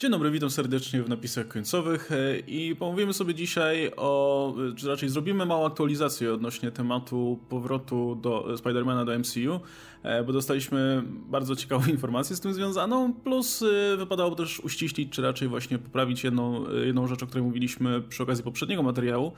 Dzień 0.00 0.10
dobry, 0.10 0.30
witam 0.30 0.50
serdecznie 0.50 1.02
w 1.02 1.08
napisach 1.08 1.48
końcowych 1.48 2.12
e, 2.12 2.38
i 2.38 2.76
pomówimy 2.76 3.12
sobie 3.12 3.34
dzisiaj 3.34 3.92
o, 3.96 4.54
czy 4.76 4.88
raczej 4.88 5.08
zrobimy 5.08 5.46
małą 5.46 5.66
aktualizację 5.66 6.34
odnośnie 6.34 6.70
tematu 6.70 7.38
powrotu 7.48 8.14
do 8.14 8.56
Spidermana 8.58 9.04
do 9.04 9.18
MCU, 9.18 9.60
e, 10.02 10.24
bo 10.24 10.32
dostaliśmy 10.32 11.02
bardzo 11.06 11.56
ciekawą 11.56 11.86
informację 11.96 12.36
z 12.36 12.40
tym 12.40 12.54
związaną, 12.54 13.12
plus 13.12 13.62
e, 13.62 13.96
wypadało 13.96 14.34
też 14.34 14.60
uściślić, 14.60 15.12
czy 15.12 15.22
raczej 15.22 15.48
właśnie 15.48 15.78
poprawić 15.78 16.24
jedną, 16.24 16.70
jedną 16.70 17.06
rzecz, 17.06 17.22
o 17.22 17.26
której 17.26 17.44
mówiliśmy 17.44 18.02
przy 18.02 18.22
okazji 18.22 18.44
poprzedniego 18.44 18.82
materiału, 18.82 19.32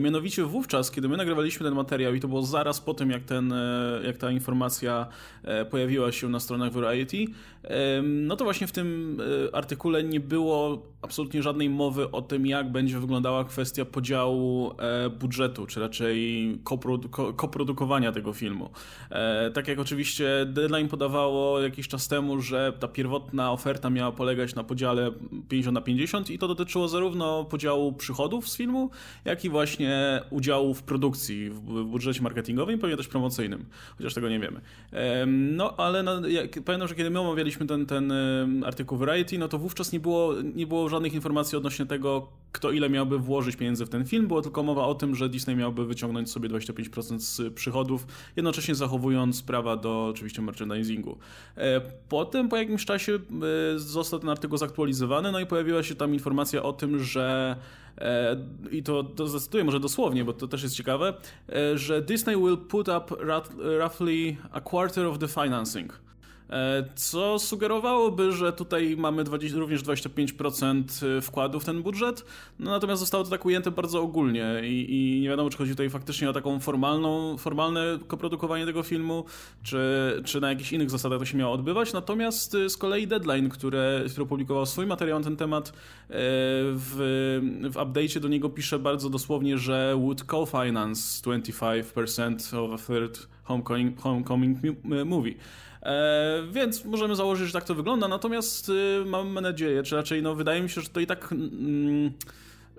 mianowicie 0.00 0.44
wówczas, 0.44 0.90
kiedy 0.90 1.08
my 1.08 1.16
nagrywaliśmy 1.16 1.66
ten 1.66 1.74
materiał 1.74 2.14
i 2.14 2.20
to 2.20 2.28
było 2.28 2.42
zaraz 2.42 2.80
po 2.80 2.94
tym, 2.94 3.10
jak, 3.10 3.24
ten, 3.24 3.54
jak 4.04 4.18
ta 4.18 4.30
informacja 4.30 5.06
pojawiła 5.70 6.12
się 6.12 6.28
na 6.28 6.40
stronach 6.40 6.72
Variety, 6.72 7.24
no 8.02 8.36
to 8.36 8.44
właśnie 8.44 8.66
w 8.66 8.72
tym 8.72 9.18
artykule 9.52 10.04
nie 10.04 10.20
było 10.20 10.82
absolutnie 11.02 11.42
żadnej 11.42 11.70
mowy 11.70 12.10
o 12.10 12.22
tym, 12.22 12.46
jak 12.46 12.72
będzie 12.72 12.98
wyglądała 12.98 13.44
kwestia 13.44 13.84
podziału 13.84 14.74
e, 14.78 15.10
budżetu, 15.10 15.66
czy 15.66 15.80
raczej 15.80 16.58
koprodu- 16.64 17.34
koprodukowania 17.34 18.12
tego 18.12 18.32
filmu. 18.32 18.70
E, 19.10 19.50
tak 19.50 19.68
jak 19.68 19.78
oczywiście 19.78 20.46
Deadline 20.46 20.88
podawało 20.88 21.60
jakiś 21.60 21.88
czas 21.88 22.08
temu, 22.08 22.40
że 22.40 22.72
ta 22.80 22.88
pierwotna 22.88 23.52
oferta 23.52 23.90
miała 23.90 24.12
polegać 24.12 24.54
na 24.54 24.64
podziale 24.64 25.12
50 25.48 25.74
na 25.74 25.80
50 25.80 26.30
i 26.30 26.38
to 26.38 26.48
dotyczyło 26.48 26.88
zarówno 26.88 27.44
podziału 27.44 27.92
przychodów 27.92 28.48
z 28.48 28.56
filmu, 28.56 28.90
jak 29.24 29.44
i 29.44 29.48
właśnie 29.48 29.79
udziału 30.30 30.74
w 30.74 30.82
produkcji, 30.82 31.50
w 31.50 31.84
budżecie 31.84 32.22
marketingowym 32.22 32.76
i 32.76 32.78
pewnie 32.78 32.96
też 32.96 33.08
promocyjnym, 33.08 33.64
chociaż 33.98 34.14
tego 34.14 34.28
nie 34.28 34.40
wiemy. 34.40 34.60
No 35.26 35.76
ale 35.76 36.02
no, 36.02 36.12
pamiętam, 36.64 36.88
że 36.88 36.94
kiedy 36.94 37.10
my 37.10 37.20
omawialiśmy 37.20 37.66
ten, 37.66 37.86
ten 37.86 38.12
artykuł 38.64 38.98
Variety, 38.98 39.38
no 39.38 39.48
to 39.48 39.58
wówczas 39.58 39.92
nie 39.92 40.00
było, 40.00 40.34
nie 40.54 40.66
było 40.66 40.88
żadnych 40.88 41.14
informacji 41.14 41.58
odnośnie 41.58 41.86
tego, 41.86 42.28
kto 42.52 42.70
ile 42.70 42.90
miałby 42.90 43.18
włożyć 43.18 43.56
pieniędzy 43.56 43.86
w 43.86 43.88
ten 43.88 44.04
film. 44.04 44.28
Było 44.28 44.42
tylko 44.42 44.62
mowa 44.62 44.86
o 44.86 44.94
tym, 44.94 45.14
że 45.14 45.28
Disney 45.28 45.56
miałby 45.56 45.86
wyciągnąć 45.86 46.30
sobie 46.30 46.48
25% 46.48 47.18
z 47.18 47.54
przychodów, 47.54 48.06
jednocześnie 48.36 48.74
zachowując 48.74 49.42
prawa 49.42 49.76
do 49.76 50.06
oczywiście 50.06 50.42
merchandisingu. 50.42 51.18
E, 51.56 51.80
potem 52.08 52.48
po 52.48 52.56
jakimś 52.56 52.84
czasie 52.84 53.14
e, 53.74 53.78
został 53.78 54.20
ten 54.20 54.28
artykuł 54.28 54.58
zaktualizowany, 54.58 55.32
no 55.32 55.40
i 55.40 55.46
pojawiła 55.46 55.82
się 55.82 55.94
tam 55.94 56.14
informacja 56.14 56.62
o 56.62 56.72
tym, 56.72 56.98
że 56.98 57.56
i 58.70 58.82
to, 58.82 59.04
to 59.04 59.28
zacytuję 59.28 59.64
może 59.64 59.80
dosłownie, 59.80 60.24
bo 60.24 60.32
to 60.32 60.48
też 60.48 60.62
jest 60.62 60.74
ciekawe, 60.74 61.14
że 61.74 62.02
Disney 62.02 62.36
will 62.36 62.58
put 62.58 62.88
up 62.88 63.14
roughly 63.78 64.36
a 64.52 64.60
quarter 64.60 65.06
of 65.06 65.18
the 65.18 65.28
financing. 65.28 65.92
E, 66.50 66.84
co 66.94 67.38
sugerowałoby, 67.38 68.32
że 68.32 68.52
tutaj 68.52 68.96
mamy 68.98 69.24
20, 69.24 69.58
również 69.58 69.82
25% 69.82 71.06
e, 71.06 71.20
wkładu 71.20 71.60
w 71.60 71.64
ten 71.64 71.82
budżet, 71.82 72.24
no 72.58 72.70
natomiast 72.70 73.00
zostało 73.00 73.24
to 73.24 73.30
tak 73.30 73.46
ujęte 73.46 73.70
bardzo 73.70 74.02
ogólnie 74.02 74.60
i, 74.64 74.86
i, 74.88 75.20
nie 75.20 75.28
wiadomo, 75.28 75.50
czy 75.50 75.58
chodzi 75.58 75.70
tutaj 75.70 75.90
faktycznie 75.90 76.30
o 76.30 76.32
taką 76.32 76.60
formalną, 76.60 77.36
formalne 77.38 77.98
koprodukowanie 78.06 78.66
tego 78.66 78.82
filmu, 78.82 79.24
czy, 79.62 79.78
czy 80.24 80.40
na 80.40 80.48
jakichś 80.48 80.72
innych 80.72 80.90
zasadach 80.90 81.18
to 81.18 81.24
się 81.24 81.38
miało 81.38 81.52
odbywać, 81.52 81.92
natomiast 81.92 82.54
e, 82.54 82.70
z 82.70 82.76
kolei 82.76 83.06
Deadline, 83.06 83.48
które, 83.48 84.04
który 84.10 84.22
opublikował 84.22 84.66
swój 84.66 84.86
materiał 84.86 85.18
na 85.18 85.24
ten 85.24 85.36
temat, 85.36 85.72
w, 86.10 86.94
w 87.70 87.74
update'cie 87.74 88.20
do 88.20 88.28
niego 88.28 88.48
pisze 88.48 88.78
bardzo 88.78 89.10
dosłownie, 89.10 89.58
że 89.58 89.94
would 89.96 90.24
co-finance 90.30 91.22
25% 91.22 92.56
of 92.56 92.72
a 92.72 92.86
third 92.86 93.28
homecoming, 93.44 94.00
homecoming 94.00 94.58
movie. 95.04 95.34
E, 95.82 96.42
więc 96.52 96.84
możemy 96.84 97.16
założyć, 97.16 97.46
że 97.46 97.52
tak 97.52 97.64
to 97.64 97.74
wygląda, 97.74 98.08
natomiast 98.08 98.68
y, 98.68 99.04
mamy 99.06 99.40
nadzieję, 99.40 99.82
czy 99.82 99.96
raczej 99.96 100.22
no, 100.22 100.34
wydaje 100.34 100.62
mi 100.62 100.70
się, 100.70 100.80
że 100.80 100.88
to 100.88 101.00
i 101.00 101.06
tak... 101.06 101.32
Mm, 101.32 102.12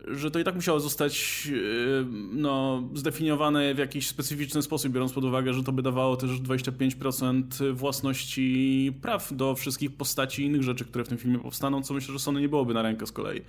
że 0.08 0.32
to 0.32 0.40
i 0.40 0.44
tak 0.44 0.56
musiało 0.56 0.80
zostać 0.80 1.44
y, 1.52 2.06
no, 2.34 2.84
zdefiniowane 2.94 3.76
w 3.76 3.78
jakiś 3.78 4.08
specyficzny 4.08 4.62
sposób, 4.62 4.92
biorąc 4.92 5.14
pod 5.14 5.24
uwagę, 5.24 5.54
że 5.54 5.64
to 5.64 5.72
by 5.72 5.82
dawało 5.82 6.18
też 6.18 6.30
25% 6.30 7.74
własności 7.74 8.92
praw 9.02 9.36
do 9.36 9.56
wszystkich 9.56 9.98
postaci 9.98 10.42
i 10.42 10.46
innych 10.46 10.64
rzeczy, 10.64 10.86
które 10.86 11.04
w 11.04 11.08
tym 11.08 11.18
filmie 11.18 11.40
powstaną, 11.40 11.84
co 11.84 11.94
myślę, 11.94 12.14
że 12.14 12.20
Sony 12.20 12.42
nie 12.42 12.50
byłoby 12.50 12.74
na 12.74 12.82
rękę 12.82 13.08
z 13.08 13.12
kolei. 13.12 13.42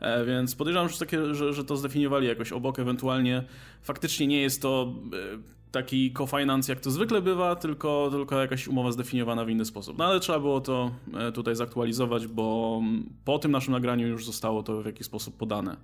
E, 0.00 0.24
więc 0.24 0.54
podejrzewam, 0.54 0.88
że, 0.88 0.98
takie, 0.98 1.34
że, 1.34 1.52
że 1.52 1.64
to 1.64 1.76
zdefiniowali 1.76 2.26
jakoś 2.26 2.52
obok, 2.52 2.78
ewentualnie 2.78 3.42
faktycznie 3.82 4.26
nie 4.26 4.40
jest 4.40 4.62
to 4.62 4.94
e, 5.34 5.55
taki 5.72 6.12
co-finance, 6.18 6.72
jak 6.72 6.80
to 6.80 6.90
zwykle 6.90 7.22
bywa, 7.22 7.56
tylko, 7.56 8.08
tylko 8.12 8.40
jakaś 8.40 8.68
umowa 8.68 8.92
zdefiniowana 8.92 9.44
w 9.44 9.50
inny 9.50 9.64
sposób. 9.64 9.98
No 9.98 10.04
ale 10.04 10.20
trzeba 10.20 10.40
było 10.40 10.60
to 10.60 10.90
e, 11.14 11.32
tutaj 11.32 11.56
zaktualizować, 11.56 12.26
bo 12.26 12.80
po 13.24 13.38
tym 13.38 13.50
naszym 13.50 13.72
nagraniu 13.72 14.08
już 14.08 14.26
zostało 14.26 14.62
to 14.62 14.82
w 14.82 14.86
jakiś 14.86 15.06
sposób 15.06 15.36
podane. 15.36 15.76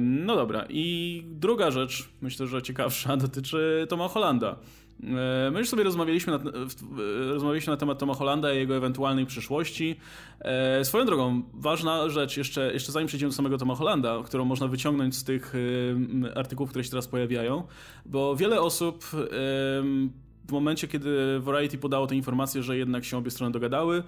No 0.00 0.36
dobra, 0.36 0.66
i 0.68 1.22
druga 1.26 1.70
rzecz, 1.70 2.08
myślę, 2.20 2.46
że 2.46 2.62
ciekawsza, 2.62 3.16
dotyczy 3.26 3.86
Toma 3.88 4.08
Hollanda. 4.08 4.56
E, 5.00 5.50
my 5.50 5.58
już 5.58 5.68
sobie 5.68 5.84
rozmawialiśmy 5.84 6.38
na, 6.38 6.50
rozmawialiśmy 7.32 7.70
na 7.70 7.76
temat 7.76 7.98
Toma 7.98 8.14
Hollanda 8.14 8.54
i 8.54 8.56
jego 8.56 8.76
ewentualnej 8.76 9.26
przyszłości. 9.26 9.96
E, 10.40 10.84
swoją 10.84 11.04
drogą, 11.04 11.42
ważna 11.54 12.08
rzecz, 12.08 12.36
jeszcze, 12.36 12.72
jeszcze 12.72 12.92
zanim 12.92 13.06
przejdziemy 13.08 13.30
do 13.30 13.36
samego 13.36 13.58
Toma 13.58 13.74
Hollanda, 13.74 14.22
którą 14.24 14.44
można 14.44 14.68
wyciągnąć 14.68 15.16
z 15.16 15.24
tych 15.24 15.54
artykułów, 16.34 16.70
które 16.70 16.84
się 16.84 16.90
teraz 16.90 17.08
pojawiają, 17.08 17.62
bo 18.06 18.36
wiele 18.36 18.60
osób 18.60 19.04
w 20.48 20.52
momencie, 20.52 20.88
kiedy 20.88 21.40
Variety 21.40 21.78
podało 21.78 22.06
tę 22.06 22.14
informację, 22.14 22.62
że 22.62 22.78
jednak 22.78 23.04
się 23.04 23.16
obie 23.16 23.30
strony 23.30 23.52
dogadały, 23.52 24.02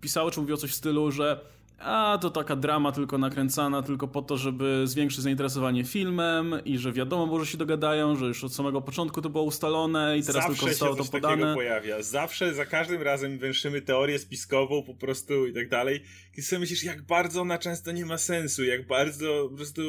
pisało 0.00 0.30
czy 0.30 0.40
mówiło 0.40 0.58
coś 0.58 0.70
w 0.70 0.74
stylu, 0.74 1.10
że 1.10 1.40
a 1.80 2.18
to 2.20 2.30
taka 2.30 2.56
drama 2.56 2.92
tylko 2.92 3.18
nakręcana 3.18 3.82
tylko 3.82 4.08
po 4.08 4.22
to, 4.22 4.36
żeby 4.36 4.82
zwiększyć 4.84 5.20
zainteresowanie 5.20 5.84
filmem 5.84 6.54
i 6.64 6.78
że 6.78 6.92
wiadomo 6.92 7.26
było, 7.26 7.44
że 7.44 7.46
się 7.46 7.58
dogadają, 7.58 8.16
że 8.16 8.26
już 8.26 8.44
od 8.44 8.54
samego 8.54 8.80
początku 8.80 9.22
to 9.22 9.30
było 9.30 9.44
ustalone 9.44 10.18
i 10.18 10.22
teraz 10.22 10.34
Zawsze 10.34 10.48
tylko 10.48 10.68
zostało 10.68 10.96
to 10.96 11.04
podane. 11.04 11.42
Zawsze 11.42 11.54
pojawia. 11.54 12.02
Zawsze, 12.02 12.54
za 12.54 12.66
każdym 12.66 13.02
razem 13.02 13.38
węszymy 13.38 13.82
teorię 13.82 14.18
spiskową 14.18 14.82
po 14.82 14.94
prostu 14.94 15.46
i 15.46 15.54
tak 15.54 15.68
dalej. 15.68 16.02
I 16.36 16.42
sobie 16.42 16.60
myślisz, 16.60 16.84
jak 16.84 17.02
bardzo 17.02 17.40
ona 17.40 17.58
często 17.58 17.92
nie 17.92 18.06
ma 18.06 18.18
sensu, 18.18 18.64
jak 18.64 18.86
bardzo 18.86 19.48
po 19.50 19.56
prostu 19.56 19.82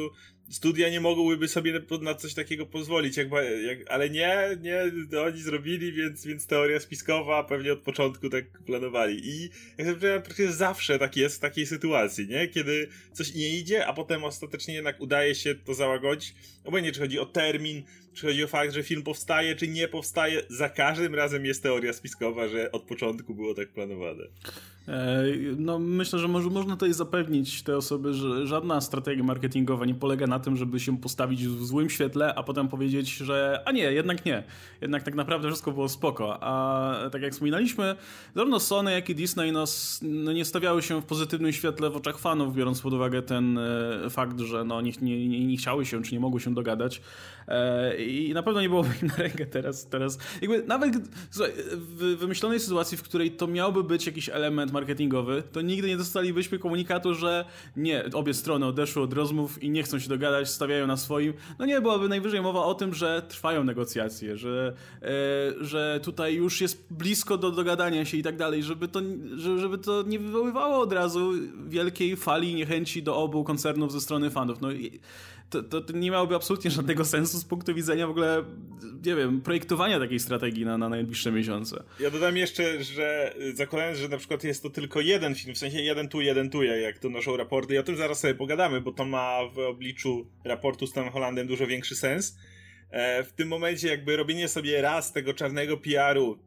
studia 0.52 0.90
nie 0.90 1.00
mogłyby 1.00 1.48
sobie 1.48 1.80
na 2.00 2.14
coś 2.14 2.34
takiego 2.34 2.66
pozwolić, 2.66 3.16
jak, 3.16 3.28
jak, 3.66 3.78
ale 3.90 4.10
nie, 4.10 4.58
nie, 4.60 4.82
oni 5.20 5.42
zrobili, 5.42 5.92
więc, 5.92 6.26
więc 6.26 6.46
teoria 6.46 6.80
spiskowa 6.80 7.44
pewnie 7.44 7.72
od 7.72 7.78
początku 7.78 8.28
tak 8.28 8.44
planowali. 8.66 9.20
I 9.24 9.50
jak 9.78 9.98
praktycznie 9.98 10.52
zawsze 10.52 10.98
tak 10.98 11.16
jest 11.16 11.36
w 11.36 11.40
takiej 11.40 11.66
sytuacji, 11.66 12.28
nie? 12.28 12.48
Kiedy 12.48 12.88
coś 13.12 13.34
nie 13.34 13.48
idzie, 13.48 13.86
a 13.86 13.92
potem 13.92 14.24
ostatecznie 14.24 14.74
jednak 14.74 15.00
udaje 15.00 15.34
się 15.34 15.54
to 15.54 15.74
załagodzić. 15.74 16.34
Obojętnie, 16.64 16.92
czy 16.92 17.00
chodzi 17.00 17.18
o 17.18 17.26
termin, 17.26 17.82
czy 18.14 18.26
chodzi 18.26 18.44
o 18.44 18.48
fakt, 18.48 18.72
że 18.72 18.82
film 18.82 19.02
powstaje, 19.02 19.56
czy 19.56 19.68
nie 19.68 19.88
powstaje, 19.88 20.42
za 20.48 20.68
każdym 20.68 21.14
razem 21.14 21.46
jest 21.46 21.62
teoria 21.62 21.92
spiskowa, 21.92 22.48
że 22.48 22.72
od 22.72 22.82
początku 22.82 23.34
było 23.34 23.54
tak 23.54 23.68
planowane. 23.68 24.24
E, 24.88 25.24
no, 25.56 25.78
myślę, 25.78 26.18
że 26.18 26.28
może, 26.28 26.50
można 26.50 26.74
tutaj 26.74 26.92
zapewnić 26.92 27.62
te 27.62 27.76
osoby, 27.76 28.14
że 28.14 28.46
żadna 28.46 28.80
strategia 28.80 29.24
marketingowa 29.24 29.86
nie 29.86 29.94
polega 29.94 30.26
na 30.26 30.38
tym, 30.38 30.56
żeby 30.56 30.80
się 30.80 30.98
postawić 30.98 31.46
w 31.46 31.64
złym 31.64 31.90
świetle, 31.90 32.34
a 32.34 32.42
potem 32.42 32.68
powiedzieć, 32.68 33.16
że 33.16 33.62
a 33.64 33.72
nie, 33.72 33.92
jednak 33.92 34.24
nie. 34.24 34.42
Jednak 34.80 35.02
tak 35.02 35.14
naprawdę 35.14 35.48
wszystko 35.48 35.72
było 35.72 35.88
spoko. 35.88 36.38
A 36.40 36.94
tak 37.12 37.22
jak 37.22 37.32
wspominaliśmy, 37.32 37.96
zarówno 38.34 38.60
Sony, 38.60 38.92
jak 38.92 39.10
i 39.10 39.14
Disney 39.14 39.52
no, 39.52 39.64
no 40.02 40.32
nie 40.32 40.44
stawiały 40.44 40.82
się 40.82 41.00
w 41.00 41.04
pozytywnym 41.04 41.52
świetle 41.52 41.90
w 41.90 41.96
oczach 41.96 42.18
fanów, 42.18 42.54
biorąc 42.54 42.80
pod 42.80 42.92
uwagę 42.92 43.22
ten 43.22 43.58
e, 43.58 44.10
fakt, 44.10 44.40
że 44.40 44.64
no, 44.64 44.80
nie, 44.80 44.92
nie, 45.02 45.46
nie 45.46 45.56
chciały 45.56 45.86
się, 45.86 46.02
czy 46.02 46.14
nie 46.14 46.20
mogły 46.20 46.40
się 46.40 46.54
dogadać. 46.54 47.02
E, 47.48 47.96
I 48.04 48.34
na 48.34 48.42
pewno 48.42 48.60
nie 48.60 48.68
byłoby 48.68 48.88
im 49.02 49.08
na 49.08 49.16
rękę 49.16 49.46
teraz. 49.46 49.86
teraz. 49.88 50.18
Jakby 50.42 50.62
nawet 50.62 50.98
w 51.72 52.16
wymyślonej 52.18 52.60
sytuacji, 52.60 52.98
w 52.98 53.02
której 53.02 53.30
to 53.30 53.46
miałby 53.46 53.84
być 53.84 54.06
jakiś 54.06 54.28
element 54.28 54.71
marketingowy, 54.72 55.42
to 55.52 55.60
nigdy 55.60 55.88
nie 55.88 55.96
dostalibyśmy 55.96 56.58
komunikatu, 56.58 57.14
że 57.14 57.44
nie, 57.76 58.04
obie 58.12 58.34
strony 58.34 58.66
odeszły 58.66 59.02
od 59.02 59.12
rozmów 59.12 59.62
i 59.62 59.70
nie 59.70 59.82
chcą 59.82 59.98
się 59.98 60.08
dogadać, 60.08 60.48
stawiają 60.48 60.86
na 60.86 60.96
swoim. 60.96 61.32
No 61.58 61.66
nie, 61.66 61.80
byłaby 61.80 62.08
najwyżej 62.08 62.42
mowa 62.42 62.64
o 62.64 62.74
tym, 62.74 62.94
że 62.94 63.22
trwają 63.28 63.64
negocjacje, 63.64 64.36
że, 64.36 64.72
e, 65.02 65.08
że 65.60 66.00
tutaj 66.02 66.34
już 66.34 66.60
jest 66.60 66.86
blisko 66.90 67.38
do 67.38 67.50
dogadania 67.50 68.04
się 68.04 68.16
i 68.16 68.22
tak 68.22 68.36
dalej, 68.36 68.62
żeby 68.62 68.88
to, 68.88 69.00
żeby 69.36 69.78
to 69.78 70.02
nie 70.06 70.18
wywoływało 70.18 70.78
od 70.80 70.92
razu 70.92 71.32
wielkiej 71.68 72.16
fali 72.16 72.54
niechęci 72.54 73.02
do 73.02 73.16
obu 73.16 73.44
koncernów 73.44 73.92
ze 73.92 74.00
strony 74.00 74.30
fanów. 74.30 74.60
No 74.60 74.68
to, 74.72 74.98
to, 75.62 75.80
to, 75.80 75.92
nie 75.92 76.10
miałoby 76.10 76.34
absolutnie 76.34 76.70
żadnego 76.70 77.04
sensu 77.04 77.38
z 77.38 77.44
punktu 77.44 77.74
widzenia 77.74 78.06
w 78.06 78.10
ogóle, 78.10 78.44
nie 79.06 79.14
wiem, 79.16 79.40
projektowania 79.40 80.00
takiej 80.00 80.20
strategii 80.20 80.64
na, 80.64 80.78
na 80.78 80.88
najbliższe 80.88 81.32
miesiące. 81.32 81.84
Ja 82.00 82.10
dodam 82.10 82.36
jeszcze, 82.36 82.84
że 82.84 83.34
zakładając, 83.54 83.98
że 83.98 84.08
na 84.08 84.18
przykład 84.18 84.44
jest 84.44 84.62
to 84.62 84.70
tylko 84.70 85.00
jeden 85.00 85.34
film, 85.34 85.54
w 85.54 85.58
sensie 85.58 85.80
jeden 85.80 86.08
tu, 86.08 86.20
jeden 86.20 86.50
tu, 86.50 86.62
jak 86.62 86.98
to 86.98 87.08
noszą 87.08 87.36
raporty, 87.36 87.74
i 87.74 87.78
o 87.78 87.82
tym 87.82 87.96
zaraz 87.96 88.20
sobie 88.20 88.34
pogadamy, 88.34 88.80
bo 88.80 88.92
to 88.92 89.04
ma 89.04 89.38
w 89.54 89.58
obliczu 89.58 90.26
raportu 90.44 90.86
z 90.86 90.92
Tom 90.92 91.10
Hollandem 91.10 91.46
dużo 91.46 91.66
większy 91.66 91.96
sens. 91.96 92.36
E, 92.90 93.24
w 93.24 93.32
tym 93.32 93.48
momencie 93.48 93.88
jakby 93.88 94.16
robienie 94.16 94.48
sobie 94.48 94.82
raz 94.82 95.12
tego 95.12 95.34
czarnego 95.34 95.76
PR-u 95.76 96.38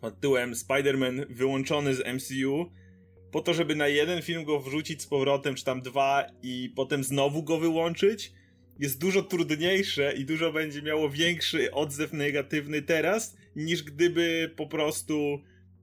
pod 0.00 0.14
tytułem 0.14 0.52
Spider-Man 0.52 1.26
wyłączony 1.30 1.94
z 1.94 2.00
MCU 2.00 2.70
po 3.32 3.40
to, 3.40 3.54
żeby 3.54 3.74
na 3.74 3.88
jeden 3.88 4.22
film 4.22 4.44
go 4.44 4.60
wrzucić 4.60 5.02
z 5.02 5.06
powrotem, 5.06 5.54
czy 5.54 5.64
tam 5.64 5.80
dwa 5.80 6.26
i 6.42 6.72
potem 6.76 7.04
znowu 7.04 7.42
go 7.42 7.58
wyłączyć, 7.58 8.32
jest 8.78 9.00
dużo 9.00 9.22
trudniejsze 9.22 10.12
i 10.16 10.24
dużo 10.24 10.52
będzie 10.52 10.82
miało 10.82 11.10
większy 11.10 11.72
odzew 11.72 12.12
negatywny 12.12 12.82
teraz, 12.82 13.36
niż 13.56 13.82
gdyby 13.82 14.50
po 14.56 14.66
prostu 14.66 15.40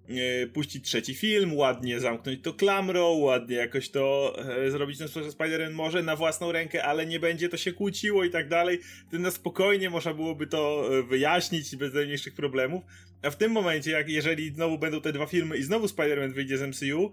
e, 0.09 0.47
puścić 0.47 0.86
trzeci 0.86 1.15
film, 1.15 1.53
ładnie 1.53 2.00
zamknąć 2.00 2.39
to 2.44 2.53
klamrą, 2.53 3.13
ładnie 3.13 3.56
jakoś 3.56 3.89
to 3.89 4.36
e, 4.65 4.71
zrobić 4.71 4.97
że 4.97 5.06
Spider-Man 5.06 5.74
może 5.74 6.03
na 6.03 6.15
własną 6.15 6.51
rękę, 6.51 6.83
ale 6.83 7.06
nie 7.06 7.19
będzie 7.19 7.50
to 7.50 7.57
się 7.57 7.74
kłóciło 7.74 8.24
i 8.24 8.30
tak 8.30 8.50
dalej. 8.50 8.80
Wtedy 9.07 9.24
na 9.24 9.31
spokojnie 9.31 9.89
można 9.89 10.13
byłoby 10.13 10.47
to 10.47 10.89
e, 11.00 11.03
wyjaśnić 11.03 11.75
bez 11.75 11.94
najmniejszych 11.94 12.33
problemów. 12.33 12.83
A 13.21 13.30
w 13.30 13.38
tym 13.38 13.51
momencie, 13.51 13.92
jak 13.92 14.09
jeżeli 14.09 14.50
znowu 14.50 14.77
będą 14.77 15.01
te 15.01 15.13
dwa 15.13 15.25
filmy 15.25 15.57
i 15.57 15.63
znowu 15.63 15.85
Spider-Man 15.85 16.33
wyjdzie 16.33 16.57
z 16.57 16.62
MCU, 16.62 17.12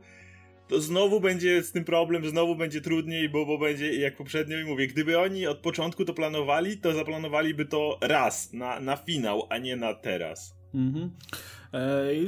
to 0.69 0.81
znowu 0.81 1.21
będzie 1.21 1.63
z 1.63 1.73
tym 1.73 1.85
problem, 1.85 2.29
znowu 2.29 2.57
będzie 2.57 2.81
trudniej, 2.81 3.29
bo, 3.29 3.47
bo 3.47 3.59
będzie 3.59 3.95
jak 3.95 4.17
poprzednio 4.17 4.59
i 4.59 4.65
mówię, 4.65 4.87
gdyby 4.87 5.19
oni 5.19 5.47
od 5.47 5.59
początku 5.59 6.05
to 6.05 6.15
planowali, 6.15 6.79
to 6.79 6.93
zaplanowaliby 6.93 7.65
to 7.65 7.99
raz 8.01 8.53
na, 8.53 8.81
na 8.81 8.97
finał, 8.97 9.47
a 9.51 9.59
nie 9.59 9.77
na 9.77 9.95
teraz. 9.95 10.57
Mhm. 10.75 11.11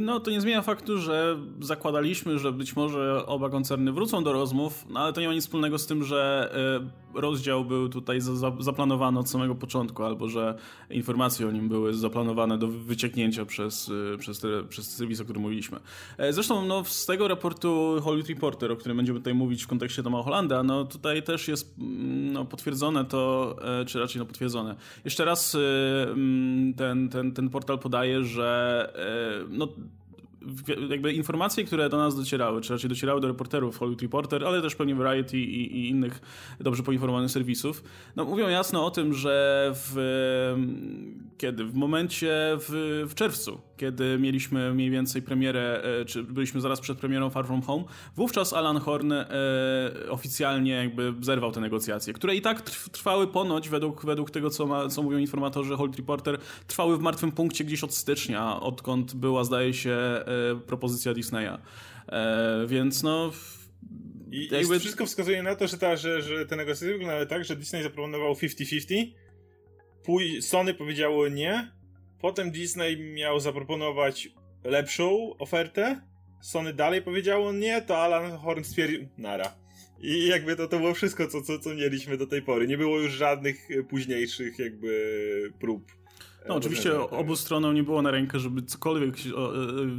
No 0.01 0.21
to 0.21 0.31
nie 0.31 0.41
zmienia 0.41 0.63
faktu, 0.63 0.99
że 0.99 1.39
zakładaliśmy, 1.61 2.39
że 2.39 2.53
być 2.53 2.77
może 2.77 3.27
oba 3.27 3.51
koncerny 3.51 3.93
wrócą 3.93 4.25
do 4.25 4.33
rozmów, 4.33 4.87
no 4.91 5.01
ale 5.01 5.13
to 5.13 5.21
nie 5.21 5.29
ma 5.29 5.35
nic 5.35 5.45
wspólnego 5.45 5.79
z 5.79 5.87
tym, 5.87 6.05
że 6.05 6.51
e, 7.15 7.21
rozdział 7.21 7.65
był 7.65 7.89
tutaj 7.89 8.21
zaplanowany 8.59 9.19
od 9.19 9.31
samego 9.31 9.55
początku, 9.55 10.05
albo 10.05 10.29
że 10.29 10.59
informacje 10.91 11.49
o 11.49 11.51
nim 11.51 11.69
były 11.69 11.95
zaplanowane 11.95 12.59
do 12.59 12.69
wycieknięcia 12.69 13.45
przez, 13.45 13.91
e, 14.15 14.19
przez, 14.19 14.41
te, 14.41 14.65
przez 14.69 14.97
serwis, 14.97 15.21
o 15.21 15.25
którym 15.25 15.43
mówiliśmy. 15.43 15.79
E, 16.19 16.33
zresztą 16.33 16.65
no, 16.65 16.85
z 16.85 17.07
tego 17.07 17.29
raportu 17.29 17.97
Hollywood 18.03 18.29
Reporter, 18.29 18.73
o 18.73 18.77
którym 18.77 18.97
będziemy 18.97 19.19
tutaj 19.19 19.35
mówić 19.35 19.65
w 19.65 19.67
kontekście 19.67 20.03
Toma 20.03 20.23
Hollanda, 20.23 20.63
no 20.63 20.85
tutaj 20.85 21.23
też 21.23 21.49
jest 21.49 21.75
mm, 21.79 22.33
no, 22.33 22.45
potwierdzone 22.45 23.05
to, 23.05 23.57
czy 23.87 23.99
raczej 23.99 24.19
no, 24.19 24.27
potwierdzone. 24.27 24.77
Jeszcze 25.05 25.25
raz 25.25 25.57
mm, 26.07 26.75
ten, 26.75 27.09
ten, 27.09 27.33
ten 27.33 27.51
portal 27.51 27.79
podaje, 27.79 28.25
że 28.25 28.49
no, 29.49 29.69
jakby 30.91 31.13
informacje, 31.13 31.65
które 31.65 31.89
do 31.89 31.97
nas 31.97 32.17
docierały, 32.17 32.61
czy 32.61 32.73
raczej 32.73 32.91
docierały 32.91 33.21
do 33.21 33.29
reporterów, 33.29 33.79
Hollywood 33.79 34.03
Reporter, 34.03 34.45
ale 34.45 34.63
też 34.63 34.75
pewnie 34.75 34.95
Variety 34.95 35.39
i, 35.39 35.77
i 35.77 35.89
innych 35.89 36.21
dobrze 36.61 36.83
poinformowanych 36.83 37.31
serwisów, 37.31 37.83
no 38.17 38.25
mówią 38.25 38.49
jasno 38.49 38.87
o 38.87 38.91
tym, 38.91 39.15
że 39.15 39.73
w, 39.75 39.97
kiedy? 41.39 41.65
W 41.65 41.75
momencie 41.75 42.57
w, 42.59 43.05
w 43.09 43.15
czerwcu, 43.15 43.61
kiedy 43.79 44.19
mieliśmy 44.19 44.75
mniej 44.75 44.91
więcej 44.91 45.23
premierę, 45.23 45.83
e, 46.01 46.05
czy 46.05 46.23
byliśmy 46.23 46.61
zaraz 46.61 46.81
przed 46.81 46.99
premierą 46.99 47.31
Far 47.31 47.47
From 47.47 47.63
Home, 47.63 47.85
wówczas 48.17 48.53
Alan 48.53 48.79
Horn 48.79 49.13
e, 49.13 49.27
oficjalnie 50.09 50.73
jakby 50.73 51.15
zerwał 51.21 51.53
te 51.53 51.61
negocjacje, 51.61 52.13
które 52.13 52.37
i 52.37 52.43
tak 52.43 52.63
trwały 52.71 53.27
ponoć, 53.27 53.69
według, 53.69 54.05
według 54.05 54.31
tego, 54.31 54.51
co, 54.51 54.67
ma, 54.67 54.89
co 54.89 55.03
mówią 55.03 55.19
informatorzy 55.19 55.77
Hollywood 55.77 55.97
Reporter, 55.97 56.39
trwały 56.67 56.97
w 56.97 57.01
martwym 57.01 57.33
punkcie 57.33 57.65
gdzieś 57.65 57.85
od 57.85 57.95
stycznia, 57.95 58.61
odkąd 58.61 59.15
była, 59.15 59.45
zdaje 59.45 59.75
się, 59.75 59.91
e, 59.91 60.25
propozycja 60.67 61.15
Disneya. 61.15 61.59
Więc 62.67 63.03
no... 63.03 63.33
I, 64.31 64.49
jakby... 64.53 64.81
Wszystko 64.81 65.07
wskazuje 65.07 65.43
na 65.43 65.55
to, 65.55 65.69
że, 65.69 65.79
ta, 65.79 65.97
że, 65.97 66.23
że 66.23 66.47
te 66.47 66.57
negocjacje 66.57 66.93
wyglądały 66.93 67.27
tak, 67.27 67.45
że 67.45 67.57
Disney 67.57 67.83
zaproponował 67.83 68.33
50-50, 68.33 69.11
Sony 70.41 70.75
powiedziało 70.75 71.29
nie, 71.29 71.78
potem 72.21 72.51
Disney 72.51 72.97
miał 72.97 73.41
zaproponować 73.41 74.29
lepszą 74.65 75.37
ofertę, 75.39 76.01
Sony 76.41 76.73
dalej 76.73 77.03
powiedziało 77.03 77.53
nie, 77.53 77.83
to 77.83 77.99
Alan 77.99 78.39
Horn 78.39 78.65
stwierdził 78.65 79.09
nara. 79.19 79.55
I 80.01 80.27
jakby 80.27 80.57
to, 80.57 80.69
to 80.69 80.79
było 80.79 80.95
wszystko, 80.95 81.27
co, 81.27 81.43
co, 81.43 81.59
co 81.59 81.75
mieliśmy 81.75 82.17
do 82.17 82.27
tej 82.27 82.43
pory. 82.43 82.67
Nie 82.67 82.79
było 82.79 83.01
już 83.01 83.13
żadnych 83.13 83.69
późniejszych 83.89 84.59
jakby 84.59 85.53
prób 85.61 85.93
no 86.49 86.55
oczywiście 86.55 87.01
obu 87.01 87.37
stronom 87.37 87.75
nie 87.75 87.83
było 87.83 88.03
na 88.03 88.11
rękę, 88.11 88.39
żeby 88.39 88.63
cokolwiek 88.63 89.15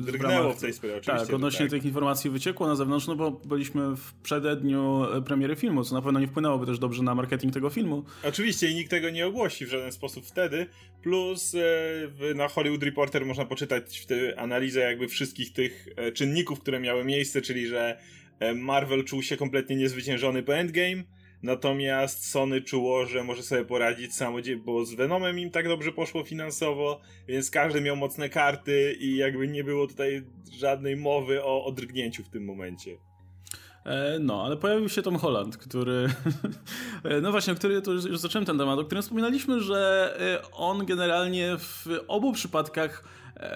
drgnęło 0.01 0.53
w, 0.53 0.57
w 0.57 0.61
tej 0.61 0.73
sprawie. 0.73 0.97
Oczywiście, 0.97 1.25
tak, 1.25 1.35
odnośnie 1.35 1.65
tak. 1.65 1.69
tych 1.69 1.85
informacji 1.85 2.29
wyciekło 2.29 2.67
na 2.67 2.75
zewnątrz, 2.75 3.07
no 3.07 3.15
bo 3.15 3.31
byliśmy 3.31 3.95
w 3.95 4.13
przededniu 4.13 5.05
e, 5.13 5.21
premiery 5.21 5.55
filmu, 5.55 5.83
co 5.83 5.95
na 5.95 6.01
pewno 6.01 6.19
nie 6.19 6.27
wpłynęłoby 6.27 6.65
też 6.65 6.79
dobrze 6.79 7.03
na 7.03 7.15
marketing 7.15 7.53
tego 7.53 7.69
filmu. 7.69 8.03
Oczywiście 8.23 8.69
i 8.71 8.75
nikt 8.75 8.89
tego 8.89 9.09
nie 9.09 9.27
ogłosi 9.27 9.65
w 9.65 9.69
żaden 9.69 9.91
sposób 9.91 10.25
wtedy, 10.25 10.67
plus 11.03 11.55
e, 11.55 12.33
na 12.33 12.47
Hollywood 12.47 12.83
Reporter 12.83 13.25
można 13.25 13.45
poczytać 13.45 13.99
w 13.99 14.05
tej 14.05 14.33
analizę 14.33 14.79
jakby 14.79 15.07
wszystkich 15.07 15.53
tych 15.53 15.87
e, 15.95 16.11
czynników, 16.11 16.59
które 16.59 16.79
miały 16.79 17.05
miejsce, 17.05 17.41
czyli 17.41 17.67
że 17.67 17.97
Marvel 18.55 19.03
czuł 19.03 19.23
się 19.23 19.37
kompletnie 19.37 19.75
niezwyciężony 19.75 20.43
po 20.43 20.55
Endgame, 20.55 21.03
Natomiast 21.43 22.29
Sony 22.29 22.61
czuło, 22.61 23.05
że 23.05 23.23
może 23.23 23.43
sobie 23.43 23.65
poradzić 23.65 24.15
samodzielnie, 24.15 24.63
bo 24.63 24.85
z 24.85 24.93
Venomem 24.93 25.39
im 25.39 25.51
tak 25.51 25.67
dobrze 25.67 25.91
poszło 25.91 26.23
finansowo, 26.23 27.01
więc 27.27 27.51
każdy 27.51 27.81
miał 27.81 27.95
mocne 27.95 28.29
karty 28.29 28.97
i 28.99 29.17
jakby 29.17 29.47
nie 29.47 29.63
było 29.63 29.87
tutaj 29.87 30.23
żadnej 30.51 30.95
mowy 30.95 31.43
o 31.43 31.65
odrgnięciu 31.65 32.23
w 32.23 32.29
tym 32.29 32.45
momencie. 32.45 32.97
E, 33.85 34.19
no, 34.19 34.43
ale 34.45 34.57
pojawił 34.57 34.89
się 34.89 35.01
Tom 35.01 35.15
Holland, 35.15 35.57
który. 35.57 36.07
No 37.21 37.31
właśnie, 37.31 37.55
który 37.55 37.81
to 37.81 37.91
już 37.91 38.19
zacząłem 38.19 38.45
ten 38.45 38.57
temat, 38.57 38.79
o 38.79 38.83
którym 38.83 39.01
wspominaliśmy, 39.01 39.61
że 39.61 40.13
e, 40.19 40.51
on 40.51 40.85
generalnie 40.85 41.57
w 41.57 41.87
obu 42.07 42.33
przypadkach 42.33 43.03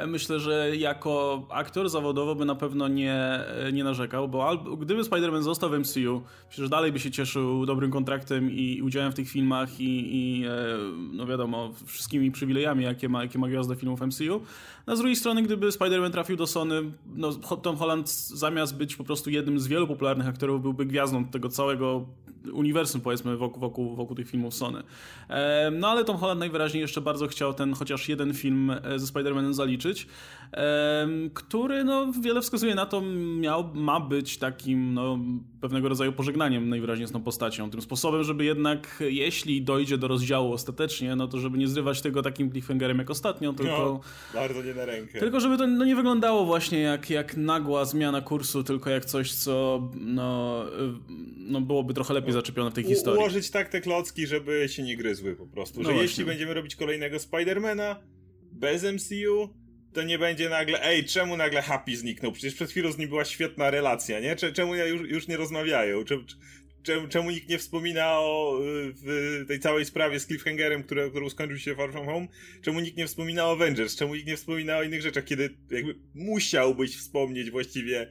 myślę, 0.07 0.39
że 0.39 0.77
jako 0.77 1.43
aktor 1.49 1.89
zawodowo 1.89 2.35
by 2.35 2.45
na 2.45 2.55
pewno 2.55 2.87
nie, 2.87 3.13
e, 3.13 3.71
nie 3.73 3.83
narzekał, 3.83 4.27
bo 4.27 4.57
gdyby 4.57 5.01
Spider-Man 5.01 5.41
został 5.41 5.69
w 5.69 5.73
MCU, 5.73 6.21
przecież 6.49 6.69
dalej 6.69 6.91
by 6.91 6.99
się 6.99 7.11
cieszył 7.11 7.65
dobrym 7.65 7.91
kontraktem 7.91 8.51
i 8.51 8.81
udziałem 8.81 9.11
w 9.11 9.15
tych 9.15 9.29
filmach 9.29 9.79
i, 9.79 10.15
i 10.15 10.45
e, 10.45 10.49
no 11.13 11.25
wiadomo, 11.25 11.73
wszystkimi 11.85 12.31
przywilejami, 12.31 12.83
jakie 12.83 13.09
ma, 13.09 13.23
jakie 13.23 13.39
ma 13.39 13.47
gwiazda 13.47 13.75
filmów 13.75 14.01
MCU. 14.01 14.41
No 14.87 14.95
z 14.95 14.99
drugiej 14.99 15.15
strony, 15.15 15.43
gdyby 15.43 15.69
Spider-Man 15.69 16.11
trafił 16.11 16.35
do 16.35 16.47
Sony, 16.47 16.81
no 17.15 17.33
Tom 17.33 17.77
Holland 17.77 18.09
zamiast 18.11 18.77
być 18.77 18.95
po 18.95 19.03
prostu 19.03 19.29
jednym 19.29 19.59
z 19.59 19.67
wielu 19.67 19.87
popularnych 19.87 20.27
aktorów, 20.27 20.61
byłby 20.61 20.85
gwiazdą 20.85 21.25
tego 21.25 21.49
całego 21.49 22.05
uniwersum, 22.53 23.01
powiedzmy, 23.01 23.37
wokół, 23.37 23.59
wokół, 23.59 23.95
wokół 23.95 24.15
tych 24.15 24.29
filmów 24.29 24.53
Sony. 24.53 24.83
No 25.71 25.87
ale 25.87 26.05
Tom 26.05 26.17
Holland 26.17 26.39
najwyraźniej 26.39 26.81
jeszcze 26.81 27.01
bardzo 27.01 27.27
chciał 27.27 27.53
ten 27.53 27.73
chociaż 27.73 28.09
jeden 28.09 28.33
film 28.33 28.71
ze 28.95 29.05
Spider-Manem 29.05 29.53
zaliczyć, 29.53 30.07
który 31.33 31.83
no, 31.83 32.11
wiele 32.21 32.41
wskazuje 32.41 32.75
na 32.75 32.85
to, 32.85 33.01
miał, 33.39 33.69
ma 33.73 33.99
być 33.99 34.37
takim 34.37 34.93
no, 34.93 35.19
pewnego 35.61 35.89
rodzaju 35.89 36.13
pożegnaniem 36.13 36.69
najwyraźniej 36.69 37.07
z 37.07 37.11
tą 37.11 37.23
postacią. 37.23 37.69
Tym 37.69 37.81
sposobem, 37.81 38.23
żeby 38.23 38.45
jednak, 38.45 39.03
jeśli 39.07 39.61
dojdzie 39.61 39.97
do 39.97 40.07
rozdziału 40.07 40.53
ostatecznie, 40.53 41.15
no 41.15 41.27
to 41.27 41.39
żeby 41.39 41.57
nie 41.57 41.67
zrywać 41.67 42.01
tego 42.01 42.21
takim 42.21 42.51
cliffhangerem 42.51 42.97
jak 42.97 43.09
ostatnio, 43.09 43.53
tylko... 43.53 44.01
No, 44.33 44.39
bardzo 44.39 44.63
nie 44.63 44.73
na 44.73 44.85
rękę. 44.85 45.19
Tylko 45.19 45.39
żeby 45.39 45.57
to 45.57 45.67
no, 45.67 45.85
nie 45.85 45.95
wyglądało 45.95 46.45
właśnie 46.45 46.79
jak, 46.79 47.09
jak 47.09 47.37
nagła 47.37 47.85
zmiana 47.85 48.21
kursu, 48.21 48.63
tylko 48.63 48.89
jak 48.89 49.05
coś, 49.05 49.33
co 49.33 49.81
no, 50.01 50.63
no 51.37 51.61
byłoby 51.61 51.93
trochę 51.93 52.13
lepiej 52.13 52.32
zaczepione 52.33 52.71
w 52.71 52.73
tej 52.73 52.83
historii. 52.83 53.19
Ułożyć 53.19 53.49
tak 53.49 53.69
te 53.69 53.81
klocki, 53.81 54.27
żeby 54.27 54.69
się 54.69 54.83
nie 54.83 54.97
gryzły 54.97 55.35
po 55.35 55.47
prostu. 55.47 55.79
No 55.79 55.83
że 55.83 55.89
właśnie. 55.89 56.03
jeśli 56.03 56.25
będziemy 56.25 56.53
robić 56.53 56.75
kolejnego 56.75 57.19
Spidermana 57.19 58.03
bez 58.51 58.83
MCU, 58.83 59.49
to 59.93 60.03
nie 60.03 60.19
będzie 60.19 60.49
nagle, 60.49 60.83
ej, 60.83 61.05
czemu 61.05 61.37
nagle 61.37 61.61
Happy 61.61 61.95
zniknął? 61.95 62.31
Przecież 62.31 62.53
przed 62.53 62.71
chwilą 62.71 62.91
z 62.91 62.97
nim 62.97 63.09
była 63.09 63.25
świetna 63.25 63.71
relacja, 63.71 64.19
nie? 64.19 64.35
Czemu 64.35 64.75
już, 64.75 65.09
już 65.09 65.27
nie 65.27 65.37
rozmawiają? 65.37 66.03
Czemu, 66.03 66.23
czemu, 66.83 67.07
czemu 67.07 67.31
nikt 67.31 67.49
nie 67.49 67.57
wspomina 67.57 68.19
o 68.19 68.59
w 69.03 69.45
tej 69.47 69.59
całej 69.59 69.85
sprawie 69.85 70.19
z 70.19 70.27
Cliffhangerem, 70.27 70.83
który, 70.83 71.09
którą 71.09 71.29
skończył 71.29 71.57
się 71.57 71.75
Far 71.75 71.91
From 71.91 72.05
Home? 72.05 72.27
Czemu 72.61 72.79
nikt 72.79 72.97
nie 72.97 73.07
wspomina 73.07 73.45
o 73.47 73.51
Avengers? 73.51 73.95
Czemu 73.95 74.15
nikt 74.15 74.27
nie 74.27 74.37
wspomina 74.37 74.77
o 74.77 74.83
innych 74.83 75.01
rzeczach, 75.01 75.23
kiedy 75.23 75.49
jakby 75.71 75.95
musiałbyś 76.15 76.97
wspomnieć 76.97 77.51
właściwie 77.51 78.09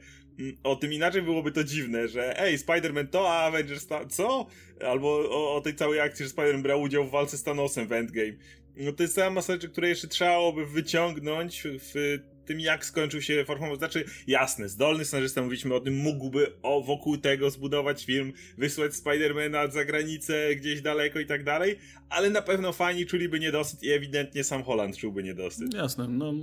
o 0.63 0.75
tym 0.75 0.93
inaczej 0.93 1.21
byłoby 1.21 1.51
to 1.51 1.63
dziwne, 1.63 2.07
że 2.07 2.39
ej, 2.39 2.57
Spider-Man 2.57 3.07
to, 3.07 3.33
a 3.33 3.45
Avengers 3.45 3.87
co? 4.09 4.47
Albo 4.87 5.07
o, 5.09 5.55
o 5.55 5.61
tej 5.61 5.75
całej 5.75 5.99
akcji, 5.99 6.25
że 6.25 6.31
Spider-Man 6.31 6.61
brał 6.61 6.81
udział 6.81 7.05
w 7.05 7.11
walce 7.11 7.37
z 7.37 7.43
Thanosem 7.43 7.87
w 7.87 7.91
Endgame. 7.91 8.33
No 8.75 8.91
to 8.91 9.03
jest 9.03 9.15
cała 9.15 9.29
masa 9.29 9.53
rzeczy, 9.53 9.69
które 9.69 9.89
jeszcze 9.89 10.07
trzeba 10.07 10.37
wyciągnąć 10.65 11.63
w 11.65 12.19
tym, 12.45 12.59
jak 12.59 12.85
skończył 12.85 13.21
się 13.21 13.45
Far 13.45 13.77
Znaczy, 13.77 14.05
jasne, 14.27 14.69
zdolny 14.69 15.05
scenarzysta, 15.05 15.41
mówiliśmy 15.41 15.75
o 15.75 15.79
tym, 15.79 15.95
mógłby 15.95 16.53
o, 16.61 16.81
wokół 16.81 17.17
tego 17.17 17.49
zbudować 17.49 18.05
film, 18.05 18.33
wysłać 18.57 18.95
Spidermana 18.95 19.67
za 19.67 19.85
granicę, 19.85 20.55
gdzieś 20.55 20.81
daleko 20.81 21.19
i 21.19 21.25
tak 21.25 21.43
dalej, 21.43 21.79
ale 22.09 22.29
na 22.29 22.41
pewno 22.41 22.73
fani 22.73 23.05
czuliby 23.05 23.39
niedosyt 23.39 23.83
i 23.83 23.91
ewidentnie 23.91 24.43
sam 24.43 24.63
Holland 24.63 24.97
czułby 24.97 25.23
niedosyt. 25.23 25.73
Jasne, 25.73 26.07
no 26.07 26.33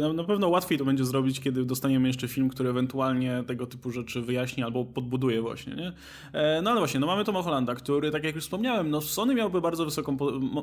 na, 0.00 0.12
na 0.12 0.24
pewno 0.24 0.48
łatwiej 0.48 0.78
to 0.78 0.84
będzie 0.84 1.04
zrobić, 1.04 1.40
kiedy 1.40 1.64
dostaniemy 1.64 2.08
jeszcze 2.08 2.28
film, 2.28 2.48
który 2.48 2.70
ewentualnie 2.70 3.44
tego 3.46 3.66
typu 3.66 3.90
rzeczy 3.90 4.22
wyjaśni 4.22 4.62
albo 4.62 4.84
podbuduje 4.84 5.42
właśnie, 5.42 5.74
nie? 5.74 5.92
E, 6.32 6.62
no 6.62 6.70
ale 6.70 6.80
właśnie, 6.80 7.00
no 7.00 7.06
mamy 7.06 7.24
Toma 7.24 7.42
Hollanda, 7.42 7.74
który, 7.74 8.10
tak 8.10 8.24
jak 8.24 8.34
już 8.34 8.44
wspomniałem, 8.44 8.90
no 8.90 9.00
Sony 9.00 9.34
miałby 9.34 9.60
bardzo 9.60 9.84
wysoką 9.84 10.16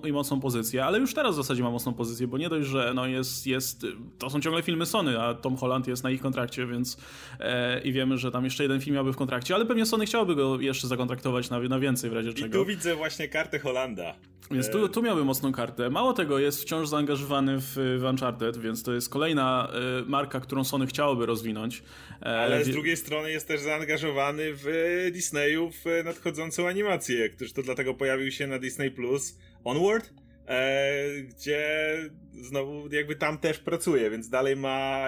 i 0.04 0.12
mocną 0.12 0.40
pozycję, 0.40 0.86
ale 0.86 1.00
już 1.00 1.14
teraz 1.14 1.34
w 1.34 1.38
zasadzie 1.38 1.64
ma 1.64 1.72
mocną 1.72 1.94
pozycję, 1.94 2.28
bo 2.28 2.38
nie 2.38 2.50
dość, 2.50 2.68
że 2.68 2.92
no 2.96 3.08
jest, 3.08 3.48
jest 3.48 3.86
to 4.18 4.30
są 4.30 4.42
ciągle 4.42 4.61
filmy 4.62 4.86
Sony, 4.86 5.20
a 5.22 5.34
Tom 5.34 5.58
Holland 5.58 5.88
jest 5.88 6.04
na 6.04 6.12
ich 6.12 6.22
kontrakcie, 6.22 6.68
więc 6.68 6.98
e, 7.40 7.82
i 7.82 7.92
wiemy, 7.92 8.18
że 8.18 8.32
tam 8.32 8.44
jeszcze 8.44 8.64
jeden 8.64 8.82
film 8.82 8.96
miałby 8.96 9.14
w 9.14 9.18
kontrakcie, 9.18 9.56
ale 9.56 9.66
pewnie 9.66 9.86
Sony 9.86 10.06
chciałoby 10.06 10.36
go 10.36 10.60
jeszcze 10.60 10.88
zakontraktować 10.88 11.50
na, 11.50 11.60
na 11.60 11.80
więcej 11.80 12.10
w 12.10 12.14
razie 12.14 12.34
czego. 12.34 12.48
I 12.48 12.52
tu 12.52 12.66
widzę 12.66 12.96
właśnie 12.96 13.28
kartę 13.28 13.60
Hollanda. 13.60 14.16
Więc 14.52 14.70
tu, 14.70 14.90
tu 14.90 15.02
miałby 15.02 15.26
mocną 15.26 15.52
kartę. 15.52 15.90
Mało 15.90 16.14
tego, 16.14 16.40
jest 16.40 16.62
wciąż 16.62 16.88
zaangażowany 16.88 17.58
w, 17.60 17.98
w 18.00 18.04
Uncharted, 18.10 18.58
więc 18.58 18.84
to 18.84 18.94
jest 18.94 19.10
kolejna 19.10 19.72
y, 20.02 20.06
marka, 20.10 20.40
którą 20.40 20.64
Sony 20.64 20.88
chciałoby 20.88 21.26
rozwinąć. 21.26 21.84
E, 22.22 22.26
Ale 22.26 22.66
z 22.66 22.70
drugiej 22.70 22.98
strony 22.98 23.32
jest 23.32 23.48
też 23.48 23.62
zaangażowany 23.62 24.44
w 24.54 24.66
Disneyu 25.14 25.72
w 25.72 25.86
nadchodzącą 26.06 26.68
animację, 26.68 27.30
któż 27.30 27.54
to 27.54 27.64
dlatego 27.64 27.94
pojawił 27.94 28.32
się 28.32 28.48
na 28.48 28.60
Disney 28.60 28.92
Plus 28.92 29.38
Onward, 29.64 30.14
e, 30.52 31.22
gdzie 31.22 31.98
znowu 32.42 32.94
jakby 32.94 33.16
tam 33.16 33.38
też 33.38 33.60
pracuje, 33.60 34.10
więc 34.10 34.30
dalej 34.30 34.56
ma 34.56 35.08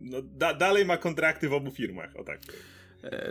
no, 0.00 0.22
da, 0.22 0.54
dalej 0.54 0.84
ma 0.84 0.96
kontrakty 0.96 1.48
w 1.48 1.52
obu 1.52 1.70
firmach, 1.70 2.16
o 2.16 2.24
tak. 2.24 2.38
E, 2.38 2.73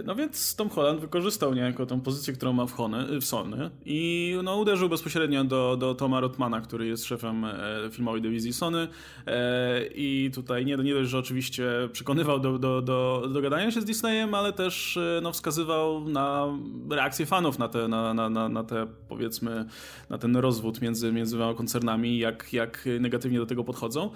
no 0.05 0.15
więc 0.15 0.55
Tom 0.55 0.69
Holland 0.69 0.99
wykorzystał 0.99 1.53
niejako 1.53 1.85
tą 1.85 2.01
pozycję, 2.01 2.33
którą 2.33 2.53
ma 2.53 2.65
w, 2.65 2.73
Hony, 2.73 3.19
w 3.19 3.25
Sony 3.25 3.69
i 3.85 4.35
no, 4.43 4.57
uderzył 4.57 4.89
bezpośrednio 4.89 5.43
do, 5.43 5.77
do 5.77 5.95
Toma 5.95 6.19
Rotmana, 6.19 6.61
który 6.61 6.87
jest 6.87 7.05
szefem 7.05 7.45
e, 7.45 7.55
filmowej 7.91 8.21
dywizji 8.21 8.53
Sony 8.53 8.87
e, 9.27 9.85
i 9.95 10.31
tutaj 10.33 10.65
nie, 10.65 10.75
nie 10.75 10.93
dość, 10.93 11.09
że 11.09 11.17
oczywiście 11.17 11.65
przekonywał 11.91 12.39
do, 12.39 12.59
do, 12.59 12.81
do, 12.81 13.29
do 13.33 13.41
gadania 13.41 13.71
się 13.71 13.81
z 13.81 13.85
Disneyem, 13.85 14.33
ale 14.33 14.53
też 14.53 14.99
no, 15.21 15.31
wskazywał 15.31 16.09
na 16.09 16.47
reakcję 16.89 17.25
fanów 17.25 17.59
na 17.59 17.67
te, 17.67 17.87
na, 17.87 18.13
na, 18.13 18.29
na, 18.29 18.49
na 18.49 18.63
te 18.63 18.87
powiedzmy, 19.07 19.65
na 20.09 20.17
ten 20.17 20.37
rozwód 20.37 20.81
między, 20.81 21.11
między 21.11 21.37
koncernami, 21.57 22.17
jak, 22.19 22.53
jak 22.53 22.85
negatywnie 22.99 23.37
do 23.37 23.45
tego 23.45 23.63
podchodzą. 23.63 24.09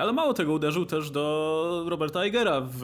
Ale 0.00 0.12
mało 0.12 0.34
tego, 0.34 0.52
uderzył 0.52 0.86
też 0.86 1.10
do 1.10 1.84
Roberta 1.88 2.20
Eigera 2.20 2.60
w... 2.60 2.82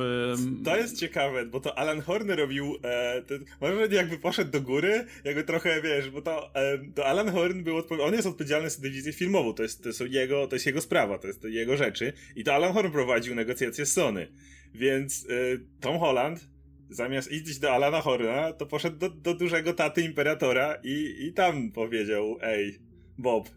To 0.65 0.77
jest 0.77 1.01
ciekawe, 1.01 1.47
bo 1.47 1.61
to 1.61 1.79
Alan 1.79 2.01
Horn 2.01 2.20
Horner 2.21 2.39
robił, 2.39 2.77
e, 2.83 3.23
ten, 3.23 3.45
może 3.61 3.89
jakby 3.91 4.19
poszedł 4.19 4.51
do 4.51 4.61
góry, 4.61 5.05
jakby 5.25 5.45
trochę, 5.45 5.83
wiesz, 5.83 6.11
bo 6.11 6.23
to, 6.23 6.55
e, 6.55 6.79
to 6.95 7.07
Alan 7.07 7.31
Horn 7.31 7.63
był, 7.63 7.83
on 8.03 8.15
jest 8.15 8.27
odpowiedzialny 8.27 8.71
za 8.71 8.81
dywizję 8.83 9.13
filmową, 9.13 9.55
to 9.55 9.63
jest, 9.63 9.85
to, 9.99 10.05
jego, 10.05 10.47
to 10.47 10.57
jest 10.57 10.67
jego 10.67 10.81
sprawa, 10.81 11.19
to 11.19 11.27
jest 11.27 11.45
jego 11.45 11.77
rzeczy 11.77 12.13
i 12.37 12.45
to 12.45 12.55
Alan 12.55 12.73
Horn 12.73 12.93
prowadził 12.93 13.35
negocjacje 13.35 13.87
z 13.87 13.93
Sony, 13.93 14.33
więc 14.75 15.27
e, 15.31 15.35
Tom 15.81 15.99
Holland 15.99 16.49
zamiast 16.91 17.33
iść 17.33 17.59
do 17.59 17.73
Alana 17.73 18.01
Horna, 18.01 18.53
to 18.53 18.67
poszedł 18.67 18.97
do, 18.99 19.11
do 19.11 19.35
dużego 19.35 19.75
taty 19.75 20.03
Imperatora 20.03 20.77
i, 20.85 21.17
i 21.21 21.33
tam 21.33 21.73
powiedział, 21.73 22.39
ej, 22.43 22.79
Bob, 23.19 23.49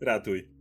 ratuj. 0.00 0.53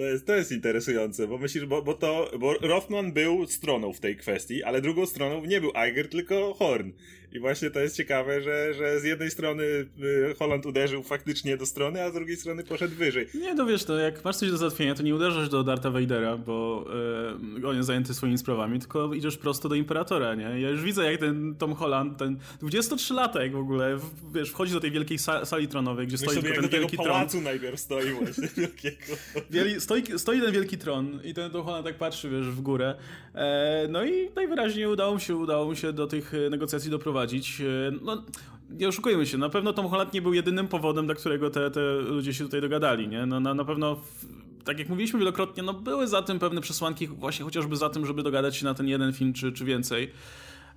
To 0.00 0.06
jest, 0.06 0.26
to 0.26 0.34
jest 0.34 0.52
interesujące, 0.52 1.26
bo 1.26 1.38
myślisz, 1.38 1.66
bo, 1.66 1.82
bo 1.82 1.94
to, 1.94 2.30
bo 2.38 2.54
Rothman 2.54 3.12
był 3.12 3.46
stroną 3.46 3.92
w 3.92 4.00
tej 4.00 4.16
kwestii, 4.16 4.62
ale 4.62 4.80
drugą 4.80 5.06
stroną 5.06 5.44
nie 5.44 5.60
był 5.60 5.72
Iger, 5.88 6.08
tylko 6.08 6.54
Horn. 6.54 6.90
I 7.32 7.38
właśnie 7.38 7.70
to 7.70 7.80
jest 7.80 7.96
ciekawe, 7.96 8.40
że, 8.40 8.74
że 8.74 9.00
z 9.00 9.04
jednej 9.04 9.30
strony 9.30 9.62
y, 9.62 10.34
Holland 10.38 10.66
uderzył 10.66 11.02
faktycznie 11.02 11.56
do 11.56 11.66
strony, 11.66 12.02
a 12.02 12.10
z 12.10 12.12
drugiej 12.12 12.36
strony 12.36 12.64
poszedł 12.64 12.94
wyżej. 12.94 13.26
Nie, 13.34 13.54
no 13.54 13.66
wiesz, 13.66 13.84
to 13.84 13.98
jak 13.98 14.24
masz 14.24 14.36
coś 14.36 14.50
do 14.50 14.56
załatwienia, 14.56 14.94
to 14.94 15.02
nie 15.02 15.14
uderzasz 15.14 15.48
do 15.48 15.62
Darta 15.62 15.90
Vadera, 15.90 16.36
bo 16.36 16.84
yy, 17.58 17.68
on 17.68 17.76
jest 17.76 17.86
zajęty 17.86 18.14
swoimi 18.14 18.38
sprawami, 18.38 18.78
tylko 18.78 19.14
idziesz 19.14 19.36
prosto 19.36 19.68
do 19.68 19.74
Imperatora, 19.74 20.34
nie? 20.34 20.60
Ja 20.60 20.70
już 20.70 20.82
widzę, 20.82 21.12
jak 21.12 21.20
ten 21.20 21.54
Tom 21.58 21.74
Holland, 21.74 22.18
ten 22.18 22.38
23-latek 22.62 23.52
w 23.52 23.56
ogóle, 23.58 23.98
wiesz, 24.34 24.50
wchodzi 24.50 24.72
do 24.72 24.80
tej 24.80 24.90
wielkiej 24.90 25.18
sali 25.44 25.68
tronowej, 25.68 26.06
gdzie 26.06 26.18
stoi 26.18 26.34
sobie, 26.34 26.52
ten 26.52 26.68
wielki 26.68 26.96
tron. 26.96 27.08
pałacu 27.08 27.40
najpierw 27.40 27.80
stoi 27.80 28.12
właśnie 28.12 28.48
wielkiego. 28.56 28.96
Wieli, 29.50 29.80
stoi, 29.80 30.18
stoi 30.18 30.40
ten 30.40 30.52
wielki 30.52 30.78
tron 30.78 31.20
i 31.24 31.34
ten 31.34 31.50
Tom 31.50 31.62
Holland 31.62 31.86
tak 31.86 31.98
patrzy, 31.98 32.30
wiesz, 32.30 32.46
w 32.46 32.60
górę. 32.60 32.94
E, 33.34 33.86
no 33.90 34.04
i 34.04 34.30
najwyraźniej 34.36 34.86
udało 34.86 35.14
mu 35.14 35.20
się, 35.20 35.36
udało 35.36 35.64
mu 35.66 35.76
się 35.76 35.92
do 35.92 36.06
tych 36.06 36.32
negocjacji 36.50 36.90
doprowadzić 36.90 37.19
prowadzić. 37.20 37.60
E, 37.60 37.64
no, 38.02 38.24
nie 38.70 38.88
oszukujmy 38.88 39.26
się, 39.26 39.38
na 39.38 39.48
pewno 39.48 39.72
Tom 39.72 39.88
Holland 39.88 40.12
nie 40.12 40.22
był 40.22 40.34
jedynym 40.34 40.68
powodem, 40.68 41.06
dla 41.06 41.14
którego 41.14 41.50
te, 41.50 41.70
te 41.70 41.80
ludzie 41.92 42.34
się 42.34 42.44
tutaj 42.44 42.60
dogadali, 42.60 43.08
nie? 43.08 43.26
No, 43.26 43.40
na, 43.40 43.54
na 43.54 43.64
pewno, 43.64 44.00
tak 44.64 44.78
jak 44.78 44.88
mówiliśmy 44.88 45.18
wielokrotnie, 45.18 45.62
no 45.62 45.74
były 45.74 46.06
za 46.06 46.22
tym 46.22 46.38
pewne 46.38 46.60
przesłanki, 46.60 47.06
właśnie 47.06 47.44
chociażby 47.44 47.76
za 47.76 47.90
tym, 47.90 48.06
żeby 48.06 48.22
dogadać 48.22 48.56
się 48.56 48.64
na 48.64 48.74
ten 48.74 48.88
jeden 48.88 49.12
film 49.12 49.32
czy, 49.32 49.52
czy 49.52 49.64
więcej. 49.64 50.10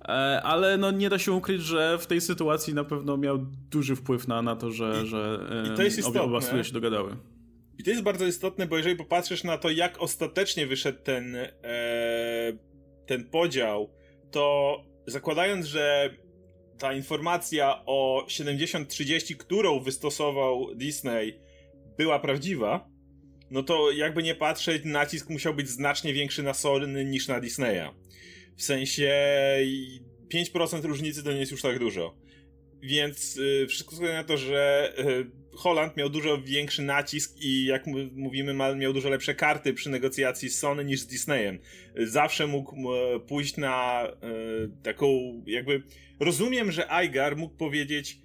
E, 0.04 0.42
ale 0.42 0.76
no 0.76 0.90
nie 0.90 1.10
da 1.10 1.18
się 1.18 1.32
ukryć, 1.32 1.62
że 1.62 1.98
w 1.98 2.06
tej 2.06 2.20
sytuacji 2.20 2.74
na 2.74 2.84
pewno 2.84 3.16
miał 3.16 3.38
duży 3.70 3.96
wpływ 3.96 4.28
na, 4.28 4.42
na 4.42 4.56
to, 4.56 4.70
że, 4.70 5.00
I, 5.04 5.06
że 5.06 5.38
i 5.72 5.76
to 5.76 5.82
jest 5.82 6.04
obie, 6.04 6.22
oba 6.22 6.40
studia 6.40 6.64
się 6.64 6.72
dogadały. 6.72 7.16
I 7.78 7.84
to 7.84 7.90
jest 7.90 8.02
bardzo 8.02 8.26
istotne, 8.26 8.66
bo 8.66 8.76
jeżeli 8.76 8.96
popatrzysz 8.96 9.44
na 9.44 9.58
to, 9.58 9.70
jak 9.70 10.02
ostatecznie 10.02 10.66
wyszedł 10.66 10.98
ten, 11.04 11.36
e, 11.36 11.48
ten 13.06 13.24
podział, 13.24 13.90
to 14.30 14.76
zakładając, 15.06 15.66
że 15.66 16.10
ta 16.78 16.92
informacja 16.92 17.82
o 17.86 18.26
70-30, 18.28 19.36
którą 19.36 19.80
wystosował 19.80 20.74
Disney, 20.74 21.40
była 21.98 22.18
prawdziwa, 22.18 22.88
no 23.50 23.62
to 23.62 23.90
jakby 23.90 24.22
nie 24.22 24.34
patrzeć, 24.34 24.82
nacisk 24.84 25.28
musiał 25.28 25.54
być 25.54 25.68
znacznie 25.68 26.12
większy 26.12 26.42
na 26.42 26.54
Sony 26.54 27.04
niż 27.04 27.28
na 27.28 27.40
Disneya. 27.40 27.90
W 28.56 28.62
sensie 28.62 29.12
5% 30.34 30.84
różnicy 30.84 31.22
to 31.22 31.32
nie 31.32 31.40
jest 31.40 31.52
już 31.52 31.62
tak 31.62 31.78
dużo. 31.78 32.14
Więc 32.82 33.36
y, 33.36 33.66
wszystko 33.68 33.90
wskazuje 33.90 34.14
na 34.14 34.24
to, 34.24 34.36
że 34.36 34.92
y, 34.98 35.43
Holland 35.56 35.96
miał 35.96 36.08
dużo 36.08 36.42
większy 36.42 36.82
nacisk 36.82 37.36
i 37.40 37.64
jak 37.64 37.86
mówimy, 38.16 38.54
miał 38.76 38.92
dużo 38.92 39.08
lepsze 39.08 39.34
karty 39.34 39.74
przy 39.74 39.90
negocjacji 39.90 40.48
z 40.48 40.58
Sony 40.58 40.84
niż 40.84 41.00
z 41.00 41.06
Disneyem. 41.06 41.58
Zawsze 41.96 42.46
mógł 42.46 42.76
pójść 43.26 43.56
na 43.56 44.06
y, 44.06 44.82
taką 44.82 45.06
jakby 45.46 45.82
rozumiem, 46.20 46.72
że 46.72 46.88
Igar 47.04 47.36
mógł 47.36 47.56
powiedzieć 47.56 48.24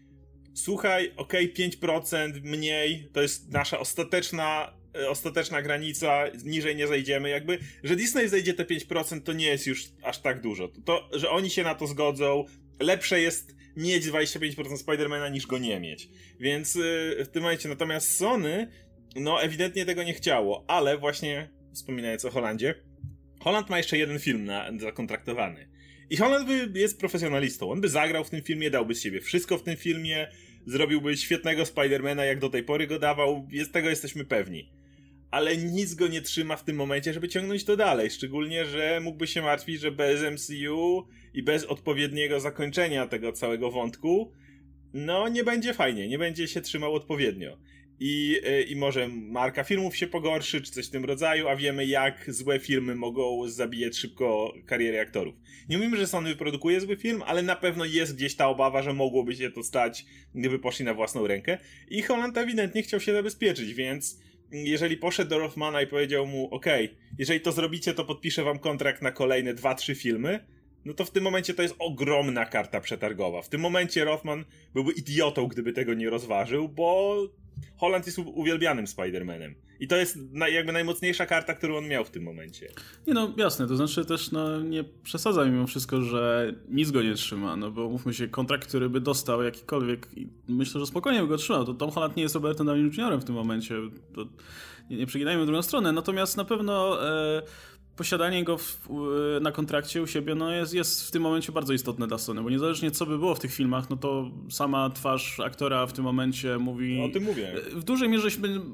słuchaj, 0.53 1.13
okay, 1.17 1.47
5% 1.47 2.41
mniej, 2.43 3.09
to 3.13 3.21
jest 3.21 3.51
nasza 3.51 3.79
ostateczna 3.79 4.73
e, 4.95 5.09
ostateczna 5.09 5.61
granica, 5.61 6.23
niżej 6.45 6.75
nie 6.75 6.87
zejdziemy, 6.87 7.29
jakby, 7.29 7.59
że 7.83 7.95
Disney 7.95 8.29
zejdzie 8.29 8.53
te 8.53 8.63
5% 8.63 9.21
to 9.21 9.33
nie 9.33 9.45
jest 9.45 9.67
już 9.67 9.83
aż 10.03 10.21
tak 10.21 10.41
dużo. 10.41 10.69
To 10.85 11.09
że 11.13 11.29
oni 11.29 11.49
się 11.49 11.63
na 11.63 11.75
to 11.75 11.87
zgodzą, 11.87 12.45
lepsze 12.79 13.21
jest 13.21 13.58
mieć 13.79 14.05
25% 14.05 14.77
Spidermana 14.77 15.29
niż 15.29 15.47
go 15.47 15.57
nie 15.57 15.79
mieć. 15.79 16.09
Więc 16.39 16.75
yy, 16.75 17.25
w 17.25 17.27
tym 17.27 17.43
momencie 17.43 17.69
natomiast 17.69 18.17
Sony 18.17 18.67
no 19.15 19.41
ewidentnie 19.41 19.85
tego 19.85 20.03
nie 20.03 20.13
chciało, 20.13 20.65
ale 20.67 20.97
właśnie 20.97 21.49
wspominając 21.73 22.25
o 22.25 22.31
Holandzie, 22.31 22.75
Holland 23.39 23.69
ma 23.69 23.77
jeszcze 23.77 23.97
jeden 23.97 24.19
film 24.19 24.45
na, 24.45 24.71
zakontraktowany. 24.77 25.69
I 26.09 26.17
Holland 26.17 26.47
by, 26.47 26.79
jest 26.79 26.99
profesjonalistą. 26.99 27.71
On 27.71 27.81
by 27.81 27.89
zagrał 27.89 28.23
w 28.23 28.29
tym 28.29 28.41
filmie, 28.41 28.69
dałby 28.69 28.95
z 28.95 29.01
siebie 29.01 29.21
wszystko 29.21 29.57
w 29.57 29.63
tym 29.63 29.77
filmie, 29.77 30.27
zrobiłby 30.65 31.17
świetnego 31.17 31.65
Spidermana, 31.65 32.25
jak 32.25 32.39
do 32.39 32.49
tej 32.49 32.63
pory 32.63 32.87
go 32.87 32.99
dawał. 32.99 33.47
Jest, 33.51 33.73
tego 33.73 33.89
jesteśmy 33.89 34.25
pewni. 34.25 34.71
Ale 35.31 35.57
nic 35.57 35.93
go 35.93 36.07
nie 36.07 36.21
trzyma 36.21 36.55
w 36.55 36.63
tym 36.63 36.75
momencie, 36.75 37.13
żeby 37.13 37.29
ciągnąć 37.29 37.63
to 37.65 37.77
dalej. 37.77 38.11
Szczególnie, 38.11 38.65
że 38.65 38.99
mógłby 39.03 39.27
się 39.27 39.41
martwić, 39.41 39.81
że 39.81 39.91
bez 39.91 40.21
MCU 40.21 41.07
i 41.33 41.43
bez 41.43 41.65
odpowiedniego 41.65 42.39
zakończenia 42.39 43.07
tego 43.07 43.31
całego 43.31 43.71
wątku, 43.71 44.31
no 44.93 45.27
nie 45.27 45.43
będzie 45.43 45.73
fajnie, 45.73 46.07
nie 46.07 46.17
będzie 46.17 46.47
się 46.47 46.61
trzymał 46.61 46.93
odpowiednio 46.93 47.57
i, 47.99 48.41
e, 48.43 48.61
i 48.61 48.75
może 48.75 49.07
marka 49.07 49.63
filmów 49.63 49.97
się 49.97 50.07
pogorszy, 50.07 50.61
czy 50.61 50.71
coś 50.71 50.87
w 50.87 50.89
tym 50.89 51.05
rodzaju, 51.05 51.47
a 51.47 51.55
wiemy 51.55 51.85
jak 51.85 52.25
złe 52.27 52.59
filmy 52.59 52.95
mogą 52.95 53.49
zabijać 53.49 53.97
szybko 53.97 54.53
kariery 54.65 54.99
aktorów. 54.99 55.35
Nie 55.69 55.77
mówimy, 55.77 55.97
że 55.97 56.07
Sony 56.07 56.29
wyprodukuje 56.29 56.81
zły 56.81 56.97
film, 56.97 57.23
ale 57.25 57.41
na 57.41 57.55
pewno 57.55 57.85
jest 57.85 58.15
gdzieś 58.15 58.35
ta 58.35 58.47
obawa, 58.47 58.81
że 58.81 58.93
mogłoby 58.93 59.35
się 59.35 59.51
to 59.51 59.63
stać, 59.63 60.05
gdyby 60.35 60.59
poszli 60.59 60.85
na 60.85 60.93
własną 60.93 61.27
rękę. 61.27 61.57
I 61.89 62.01
Holland 62.01 62.37
ewidentnie 62.37 62.83
chciał 62.83 62.99
się 62.99 63.13
zabezpieczyć, 63.13 63.73
więc 63.73 64.19
jeżeli 64.51 64.97
poszedł 64.97 65.29
do 65.29 65.39
Rothmana 65.39 65.81
i 65.81 65.87
powiedział 65.87 66.27
mu, 66.27 66.47
ok, 66.51 66.65
jeżeli 67.17 67.41
to 67.41 67.51
zrobicie, 67.51 67.93
to 67.93 68.05
podpiszę 68.05 68.43
wam 68.43 68.59
kontrakt 68.59 69.01
na 69.01 69.11
kolejne 69.11 69.53
2-3 69.53 69.95
filmy, 69.95 70.39
no 70.85 70.93
to 70.93 71.05
w 71.05 71.11
tym 71.11 71.23
momencie 71.23 71.53
to 71.53 71.61
jest 71.61 71.75
ogromna 71.79 72.45
karta 72.45 72.81
przetargowa. 72.81 73.41
W 73.41 73.49
tym 73.49 73.61
momencie 73.61 74.05
Rothman 74.05 74.45
byłby 74.73 74.91
idiotą, 74.91 75.47
gdyby 75.47 75.73
tego 75.73 75.93
nie 75.93 76.09
rozważył, 76.09 76.69
bo 76.69 77.17
Holland 77.77 78.05
jest 78.05 78.19
uwielbianym 78.19 78.85
Spider-Manem. 78.85 79.53
I 79.79 79.87
to 79.87 79.95
jest 79.95 80.17
jakby 80.53 80.71
najmocniejsza 80.71 81.25
karta, 81.25 81.53
którą 81.53 81.77
on 81.77 81.87
miał 81.87 82.05
w 82.05 82.09
tym 82.09 82.23
momencie. 82.23 82.67
Nie 83.07 83.13
no, 83.13 83.33
jasne, 83.37 83.67
to 83.67 83.75
znaczy 83.75 84.05
też 84.05 84.31
no, 84.31 84.61
nie 84.61 84.83
przesadzaj 84.83 85.51
mimo 85.51 85.67
wszystko, 85.67 86.01
że 86.01 86.53
nic 86.69 86.91
go 86.91 87.01
nie 87.01 87.13
trzyma, 87.13 87.55
no 87.55 87.71
bo 87.71 87.89
mówmy 87.89 88.13
się, 88.13 88.27
kontrakt, 88.27 88.67
który 88.67 88.89
by 88.89 89.01
dostał 89.01 89.43
jakikolwiek 89.43 90.07
myślę, 90.47 90.79
że 90.79 90.85
spokojnie 90.87 91.21
by 91.21 91.27
go 91.27 91.37
trzymał, 91.37 91.65
to 91.65 91.73
Tom 91.73 91.91
Holland 91.91 92.15
nie 92.15 92.23
jest 92.23 92.35
Robertem 92.35 92.65
Downey 92.65 92.83
Jr. 92.83 93.19
w 93.19 93.23
tym 93.23 93.35
momencie, 93.35 93.75
to 94.13 94.25
nie, 94.89 94.97
nie 94.97 95.05
przeginajmy 95.05 95.43
w 95.43 95.45
drugą 95.45 95.61
stronę, 95.61 95.91
natomiast 95.91 96.37
na 96.37 96.45
pewno... 96.45 97.07
E, 97.07 97.41
posiadanie 97.99 98.43
go 98.43 98.57
w, 98.57 98.89
na 99.41 99.51
kontrakcie 99.51 100.01
u 100.01 100.07
siebie 100.07 100.35
no 100.35 100.51
jest, 100.51 100.73
jest 100.73 101.07
w 101.07 101.11
tym 101.11 101.23
momencie 101.23 101.51
bardzo 101.51 101.73
istotne 101.73 102.07
dla 102.07 102.17
Sony, 102.17 102.43
bo 102.43 102.49
niezależnie 102.49 102.91
co 102.91 103.05
by 103.05 103.17
było 103.17 103.35
w 103.35 103.39
tych 103.39 103.53
filmach, 103.53 103.89
no 103.89 103.97
to 103.97 104.31
sama 104.49 104.89
twarz 104.89 105.39
aktora 105.39 105.87
w 105.87 105.93
tym 105.93 106.03
momencie 106.03 106.57
mówi... 106.57 106.97
No, 106.97 107.05
o 107.05 107.09
tym 107.09 107.23
mówię. 107.23 107.53
W 107.71 107.83
dużej 107.83 108.09
mierze, 108.09 108.29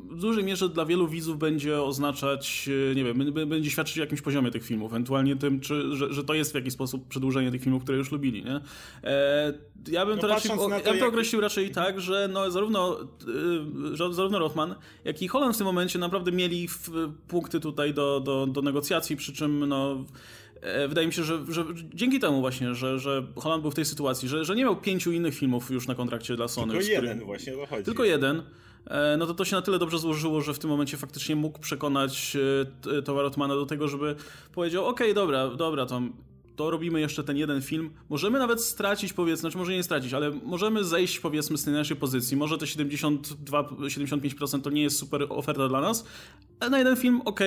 w 0.09 0.19
dużej 0.19 0.43
mierze 0.43 0.69
dla 0.69 0.85
wielu 0.85 1.07
widzów 1.07 1.37
będzie 1.37 1.81
oznaczać, 1.81 2.69
nie 2.95 3.03
wiem, 3.03 3.33
będzie 3.49 3.71
świadczyć 3.71 3.97
o 3.97 4.01
jakimś 4.01 4.21
poziomie 4.21 4.51
tych 4.51 4.63
filmów, 4.63 4.91
ewentualnie 4.91 5.35
tym, 5.35 5.59
czy, 5.59 5.95
że, 5.95 6.13
że 6.13 6.23
to 6.23 6.33
jest 6.33 6.51
w 6.51 6.55
jakiś 6.55 6.73
sposób 6.73 7.07
przedłużenie 7.07 7.51
tych 7.51 7.63
filmów, 7.63 7.83
które 7.83 7.97
już 7.97 8.11
lubili, 8.11 8.43
nie? 8.43 8.61
E, 9.03 9.53
ja 9.87 10.05
bym 10.05 10.15
no 10.15 10.21
to 10.21 10.27
raczej, 10.27 10.51
to, 10.51 10.69
ja 10.69 10.91
bym 10.91 10.99
to 10.99 11.07
określił 11.07 11.41
raczej 11.41 11.71
tak, 11.71 12.01
że 12.01 12.29
no, 12.33 12.51
zarówno, 12.51 12.97
y, 13.93 14.13
zarówno 14.13 14.39
Rothman, 14.39 14.75
jak 15.03 15.21
i 15.21 15.27
Holland 15.27 15.55
w 15.55 15.57
tym 15.57 15.65
momencie 15.65 15.99
naprawdę 15.99 16.31
mieli 16.31 16.67
punkty 17.27 17.59
tutaj 17.59 17.93
do, 17.93 18.19
do, 18.19 18.47
do 18.47 18.61
negocjacji, 18.61 19.14
przy 19.15 19.33
czym 19.33 19.65
no, 19.65 20.05
e, 20.61 20.87
wydaje 20.87 21.07
mi 21.07 21.13
się, 21.13 21.23
że, 21.23 21.45
że 21.49 21.65
dzięki 21.93 22.19
temu 22.19 22.41
właśnie, 22.41 22.75
że, 22.75 22.99
że 22.99 23.27
Holland 23.35 23.61
był 23.61 23.71
w 23.71 23.75
tej 23.75 23.85
sytuacji, 23.85 24.29
że, 24.29 24.45
że 24.45 24.55
nie 24.55 24.63
miał 24.63 24.75
pięciu 24.75 25.11
innych 25.11 25.35
filmów 25.35 25.71
już 25.71 25.87
na 25.87 25.95
kontrakcie 25.95 26.35
dla 26.35 26.47
Sony. 26.47 26.73
Tylko 26.73 26.91
jeden 26.91 27.19
właśnie, 27.19 27.53
to 27.53 27.65
chodzi. 27.65 27.83
Tylko 27.83 28.03
jeden. 28.03 28.43
E, 28.87 29.17
no 29.17 29.25
to 29.25 29.33
to 29.33 29.45
się 29.45 29.55
na 29.55 29.61
tyle 29.61 29.79
dobrze 29.79 29.97
złożyło, 29.97 30.41
że 30.41 30.53
w 30.53 30.59
tym 30.59 30.69
momencie 30.69 30.97
faktycznie 30.97 31.35
mógł 31.35 31.59
przekonać 31.59 32.37
e, 32.97 33.01
Towa 33.01 33.21
Rothmana 33.21 33.55
do 33.55 33.65
tego, 33.65 33.87
żeby 33.87 34.15
powiedział, 34.53 34.85
okej, 34.85 35.07
okay, 35.07 35.13
dobra, 35.13 35.49
dobra, 35.49 35.85
to 35.85 36.01
to 36.55 36.71
robimy 36.71 36.99
jeszcze 36.99 37.23
ten 37.23 37.37
jeden 37.37 37.61
film. 37.61 37.89
Możemy 38.09 38.39
nawet 38.39 38.63
stracić, 38.63 39.13
powiedzmy, 39.13 39.41
znaczy 39.41 39.57
może 39.57 39.71
nie 39.71 39.83
stracić, 39.83 40.13
ale 40.13 40.31
możemy 40.31 40.83
zejść, 40.83 41.19
powiedzmy, 41.19 41.57
z 41.57 41.63
tej 41.63 41.73
naszej 41.73 41.97
pozycji. 41.97 42.37
Może 42.37 42.57
te 42.57 42.65
72-75% 42.65 44.61
to 44.61 44.69
nie 44.69 44.81
jest 44.81 44.97
super 44.97 45.25
oferta 45.29 45.67
dla 45.67 45.81
nas, 45.81 46.05
ale 46.59 46.69
na 46.71 46.77
jeden 46.77 46.95
film 46.95 47.21
ok, 47.25 47.39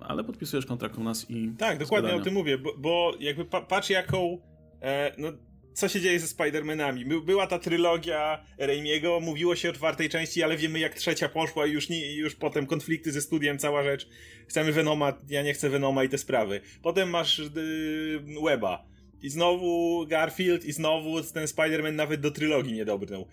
ale 0.00 0.24
podpisujesz 0.24 0.66
kontrakt 0.66 0.98
u 0.98 1.02
nas 1.02 1.30
i. 1.30 1.52
Tak, 1.58 1.78
dokładnie 1.78 2.14
o 2.14 2.20
tym 2.20 2.34
mówię, 2.34 2.58
bo, 2.58 2.74
bo 2.78 3.12
jakby 3.20 3.44
pa 3.44 3.60
patrz, 3.60 3.90
jaką. 3.90 4.38
E, 4.82 5.12
no, 5.18 5.28
co 5.74 5.88
się 5.88 6.00
dzieje 6.00 6.20
ze 6.20 6.26
Spider-Manami. 6.26 7.24
Była 7.24 7.46
ta 7.46 7.58
trylogia 7.58 8.44
Raimiego, 8.58 9.20
mówiło 9.20 9.56
się 9.56 9.70
o 9.70 9.72
czwartej 9.72 10.08
części, 10.08 10.42
ale 10.42 10.56
wiemy 10.56 10.78
jak 10.78 10.94
trzecia 10.94 11.28
poszła 11.28 11.66
i 11.66 11.72
już, 11.72 11.90
już 12.14 12.34
potem 12.34 12.66
konflikty 12.66 13.12
ze 13.12 13.20
studiem, 13.20 13.58
cała 13.58 13.82
rzecz. 13.82 14.08
Chcemy 14.48 14.72
Venoma, 14.72 15.18
ja 15.28 15.42
nie 15.42 15.54
chcę 15.54 15.70
Venoma 15.70 16.04
i 16.04 16.08
te 16.08 16.18
sprawy. 16.18 16.60
Potem 16.82 17.10
masz 17.10 17.38
yy, 17.38 18.42
Weba. 18.44 18.86
I 19.22 19.30
znowu 19.30 20.06
Garfield 20.06 20.64
i 20.64 20.72
znowu 20.72 21.22
ten 21.22 21.46
Spider-Man 21.46 21.92
nawet 21.92 22.20
do 22.20 22.30
trylogii 22.30 22.72
nie 22.72 22.84
dobrnął. 22.84 23.28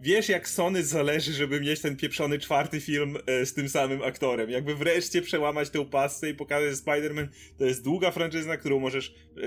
Wiesz, 0.00 0.28
jak 0.28 0.48
Sony 0.48 0.84
zależy, 0.84 1.32
żeby 1.32 1.60
mieć 1.60 1.80
ten 1.80 1.96
pieprzony 1.96 2.38
czwarty 2.38 2.80
film 2.80 3.16
e, 3.26 3.46
z 3.46 3.54
tym 3.54 3.68
samym 3.68 4.02
aktorem. 4.02 4.50
Jakby 4.50 4.74
wreszcie 4.74 5.22
przełamać 5.22 5.70
tę 5.70 5.84
pasę 5.84 6.30
i 6.30 6.34
pokazać, 6.34 6.74
Spider-Man 6.74 7.28
to 7.58 7.64
jest 7.64 7.84
długa 7.84 8.10
franczyzna, 8.10 8.56
którą 8.56 8.80
możesz 8.80 9.14
e, 9.36 9.40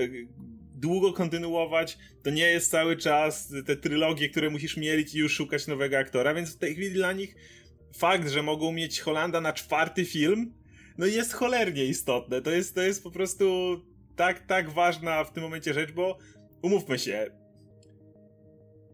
długo 0.76 1.12
kontynuować. 1.12 1.98
To 2.22 2.30
nie 2.30 2.50
jest 2.50 2.70
cały 2.70 2.96
czas 2.96 3.52
te 3.66 3.76
trylogie, 3.76 4.28
które 4.28 4.50
musisz 4.50 4.76
mieć 4.76 5.14
i 5.14 5.18
już 5.18 5.32
szukać 5.32 5.66
nowego 5.66 5.98
aktora, 5.98 6.34
więc 6.34 6.54
w 6.54 6.58
tej 6.58 6.72
chwili 6.72 6.90
dla 6.90 7.12
nich 7.12 7.34
fakt, 7.96 8.28
że 8.28 8.42
mogą 8.42 8.72
mieć 8.72 9.00
Holanda 9.00 9.40
na 9.40 9.52
czwarty 9.52 10.04
film, 10.04 10.54
no 10.98 11.06
jest 11.06 11.32
cholernie 11.32 11.84
istotne. 11.84 12.42
To 12.42 12.50
jest, 12.50 12.74
to 12.74 12.82
jest 12.82 13.02
po 13.02 13.10
prostu 13.10 13.76
tak, 14.16 14.46
tak 14.46 14.70
ważna 14.70 15.24
w 15.24 15.32
tym 15.32 15.42
momencie 15.42 15.74
rzecz, 15.74 15.92
bo 15.92 16.18
umówmy 16.62 16.98
się, 16.98 17.26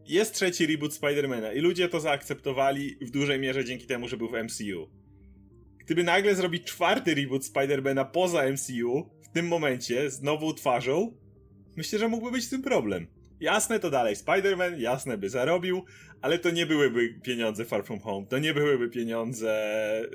jest 0.06 0.34
trzeci 0.34 0.66
reboot 0.66 0.94
Spidermana 0.94 1.52
i 1.52 1.60
ludzie 1.60 1.88
to 1.88 2.00
zaakceptowali 2.00 2.96
w 3.00 3.10
dużej 3.10 3.40
mierze 3.40 3.64
dzięki 3.64 3.86
temu, 3.86 4.08
że 4.08 4.16
był 4.16 4.28
w 4.28 4.32
MCU. 4.32 4.90
Gdyby 5.78 6.04
nagle 6.04 6.34
zrobić 6.34 6.64
czwarty 6.64 7.14
reboot 7.14 7.44
Spidermana 7.44 8.04
poza 8.04 8.42
MCU, 8.48 9.10
w 9.22 9.28
tym 9.28 9.48
momencie, 9.48 10.10
z 10.10 10.22
nową 10.22 10.54
twarzą, 10.54 11.16
Myślę, 11.76 11.98
że 11.98 12.08
mógłby 12.08 12.30
być 12.30 12.44
z 12.44 12.50
tym 12.50 12.62
problem. 12.62 13.06
Jasne, 13.40 13.80
to 13.80 13.90
dalej 13.90 14.16
Spider-Man, 14.16 14.78
jasne 14.78 15.18
by 15.18 15.30
zarobił, 15.30 15.84
ale 16.20 16.38
to 16.38 16.50
nie 16.50 16.66
byłyby 16.66 17.14
pieniądze 17.22 17.64
Far 17.64 17.84
From 17.84 18.00
Home, 18.00 18.26
to 18.26 18.38
nie 18.38 18.54
byłyby 18.54 18.88
pieniądze 18.88 19.52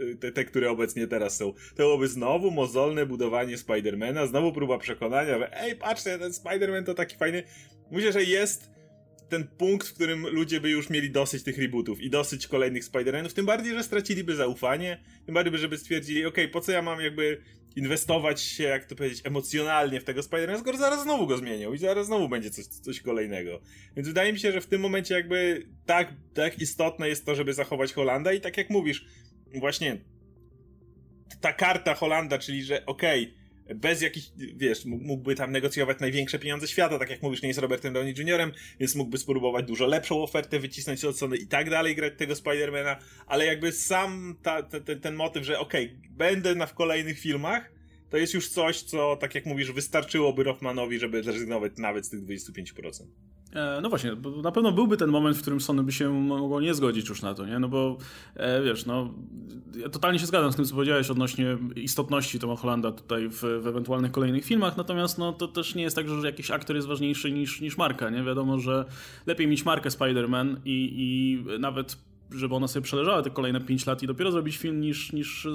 y, 0.02 0.16
te, 0.16 0.32
te 0.32 0.46
które 0.46 0.72
obecnie 0.72 1.08
teraz 1.08 1.38
są. 1.38 1.54
To 1.54 1.76
byłoby 1.76 2.08
znowu 2.08 2.52
mozolne 2.52 3.06
budowanie 3.06 3.58
Spidermana, 3.58 4.28
znowu 4.28 4.54
próba 4.54 4.78
przekonania, 4.78 5.40
że 5.40 5.62
ej, 5.62 5.76
patrzcie, 5.76 6.20
ten 6.20 6.32
Spider-Man 6.32 6.84
to 6.84 6.94
taki 6.94 7.18
fajny. 7.18 7.44
Myślę, 7.92 8.12
że 8.12 8.24
jest 8.24 8.70
ten 9.30 9.48
punkt, 9.48 9.88
w 9.88 9.94
którym 9.94 10.28
ludzie 10.28 10.62
by 10.62 10.70
już 10.70 10.90
mieli 10.90 11.12
dosyć 11.12 11.44
tych 11.44 11.58
rebootów 11.58 12.02
i 12.02 12.10
dosyć 12.10 12.48
kolejnych 12.48 12.84
Spider-Manów, 12.84 13.34
tym 13.34 13.46
bardziej, 13.46 13.74
że 13.74 13.84
straciliby 13.84 14.36
zaufanie, 14.36 15.04
tym 15.26 15.36
bardziej, 15.36 15.58
żeby 15.58 15.78
stwierdzili, 15.78 16.26
okay, 16.26 16.48
po 16.48 16.62
co 16.62 16.72
ja 16.72 16.82
mam 16.82 17.02
jakby 17.02 17.42
inwestować 17.78 18.42
się, 18.42 18.64
jak 18.64 18.86
to 18.86 18.96
powiedzieć, 18.96 19.22
emocjonalnie 19.24 20.02
w 20.02 20.04
tego 20.04 20.22
Spider-Man, 20.22 20.60
skoro 20.60 20.78
zaraz 20.78 21.04
znowu 21.04 21.28
go 21.28 21.38
zmienią 21.38 21.74
i 21.74 21.78
zaraz 21.78 22.06
znowu 22.06 22.30
będzie 22.30 22.50
coś, 22.50 22.66
coś 22.66 23.02
kolejnego. 23.02 23.62
Więc 23.96 24.08
wydaje 24.08 24.34
mi 24.34 24.40
się, 24.40 24.52
że 24.52 24.62
w 24.62 24.68
tym 24.68 24.82
momencie 24.82 25.16
jakby 25.16 25.68
tak, 25.86 26.14
tak 26.34 26.60
istotne 26.60 27.10
jest 27.10 27.26
to, 27.26 27.36
żeby 27.36 27.54
zachować 27.54 27.94
Holanda 27.94 28.34
i 28.34 28.42
tak 28.42 28.58
jak 28.58 28.70
mówisz, 28.70 29.06
właśnie 29.60 29.98
ta 31.42 31.54
karta 31.54 31.96
Holanda, 31.96 32.38
czyli 32.38 32.64
że 32.64 32.86
okej, 32.86 33.24
okay, 33.24 33.37
bez 33.76 34.02
jakichś, 34.02 34.28
wiesz, 34.56 34.86
mógłby 34.86 35.36
tam 35.36 35.52
negocjować 35.52 36.00
największe 36.00 36.40
pieniądze 36.40 36.68
świata, 36.68 37.00
tak 37.00 37.10
jak 37.10 37.22
mówisz, 37.22 37.42
nie 37.42 37.48
jest 37.48 37.60
Robertem 37.60 37.94
Downey 37.94 38.14
Jr., 38.18 38.52
więc 38.80 38.96
mógłby 38.96 39.18
spróbować 39.18 39.66
dużo 39.66 39.86
lepszą 39.86 40.24
ofertę 40.24 40.60
wycisnąć 40.60 41.06
od 41.06 41.18
Sony 41.18 41.38
i 41.38 41.48
tak 41.48 41.70
dalej, 41.70 41.96
grać 41.96 42.14
tego 42.18 42.36
Spidermana, 42.36 43.00
ale 43.28 43.46
jakby 43.46 43.72
sam 43.72 44.38
ta, 44.44 44.64
ten, 44.64 45.02
ten 45.02 45.16
motyw, 45.16 45.44
że 45.44 45.60
okej, 45.60 45.86
okay, 45.86 46.10
będę 46.10 46.56
na, 46.56 46.66
w 46.66 46.74
kolejnych 46.74 47.20
filmach, 47.20 47.77
to 48.10 48.18
jest 48.18 48.34
już 48.34 48.50
coś, 48.50 48.82
co, 48.82 49.18
tak 49.20 49.36
jak 49.36 49.46
mówisz, 49.46 49.72
wystarczyłoby 49.72 50.44
Rothmanowi, 50.44 51.00
żeby 51.00 51.24
zrezygnować 51.24 51.72
nawet 51.78 52.06
z 52.06 52.10
tych 52.10 52.26
25%. 52.26 53.04
E, 53.54 53.80
no 53.82 53.90
właśnie, 53.90 54.12
na 54.44 54.52
pewno 54.52 54.72
byłby 54.72 54.98
ten 54.98 55.10
moment, 55.10 55.38
w 55.38 55.42
którym 55.42 55.62
Sony 55.62 55.84
by 55.84 55.92
się 55.92 56.10
mogło 56.10 56.62
nie 56.62 56.74
zgodzić 56.74 57.10
już 57.10 57.22
na 57.22 57.34
to, 57.34 57.46
nie? 57.46 57.60
No 57.60 57.70
bo 57.70 57.98
e, 58.36 58.62
wiesz, 58.62 58.86
no 58.86 59.14
ja 59.78 59.90
totalnie 59.90 60.20
się 60.20 60.26
zgadzam 60.26 60.52
z 60.52 60.56
tym, 60.56 60.66
co 60.66 60.74
powiedziałeś 60.76 61.10
odnośnie 61.10 61.58
istotności 61.76 62.40
Toma 62.40 62.56
Hollanda 62.56 62.92
tutaj 62.92 63.30
w, 63.30 63.42
w, 63.42 63.68
ewentualnych 63.68 64.12
kolejnych 64.12 64.46
filmach, 64.46 64.78
natomiast 64.78 65.18
no 65.18 65.34
to 65.34 65.48
też 65.48 65.76
nie 65.76 65.84
jest 65.84 65.96
tak, 65.96 66.10
że 66.10 66.28
jakiś 66.28 66.52
aktor 66.52 66.76
jest 66.76 66.88
ważniejszy 66.88 67.32
niż, 67.32 67.62
niż 67.62 67.78
marka, 67.78 68.10
nie? 68.10 68.24
Wiadomo, 68.24 68.60
że 68.60 68.86
lepiej 69.26 69.48
mieć 69.48 69.66
markę 69.66 69.90
Spider-Man 69.90 70.56
i, 70.66 70.94
i 70.96 71.60
nawet 71.60 71.98
żeby 72.32 72.56
ona 72.56 72.68
sobie 72.68 72.84
przeleżała 72.84 73.22
te 73.22 73.30
kolejne 73.30 73.62
5 73.62 73.86
lat 73.86 74.04
i 74.04 74.08
dopiero 74.08 74.32
zrobić 74.32 74.58
film 74.58 74.82
niż, 74.82 75.14
niż 75.14 75.48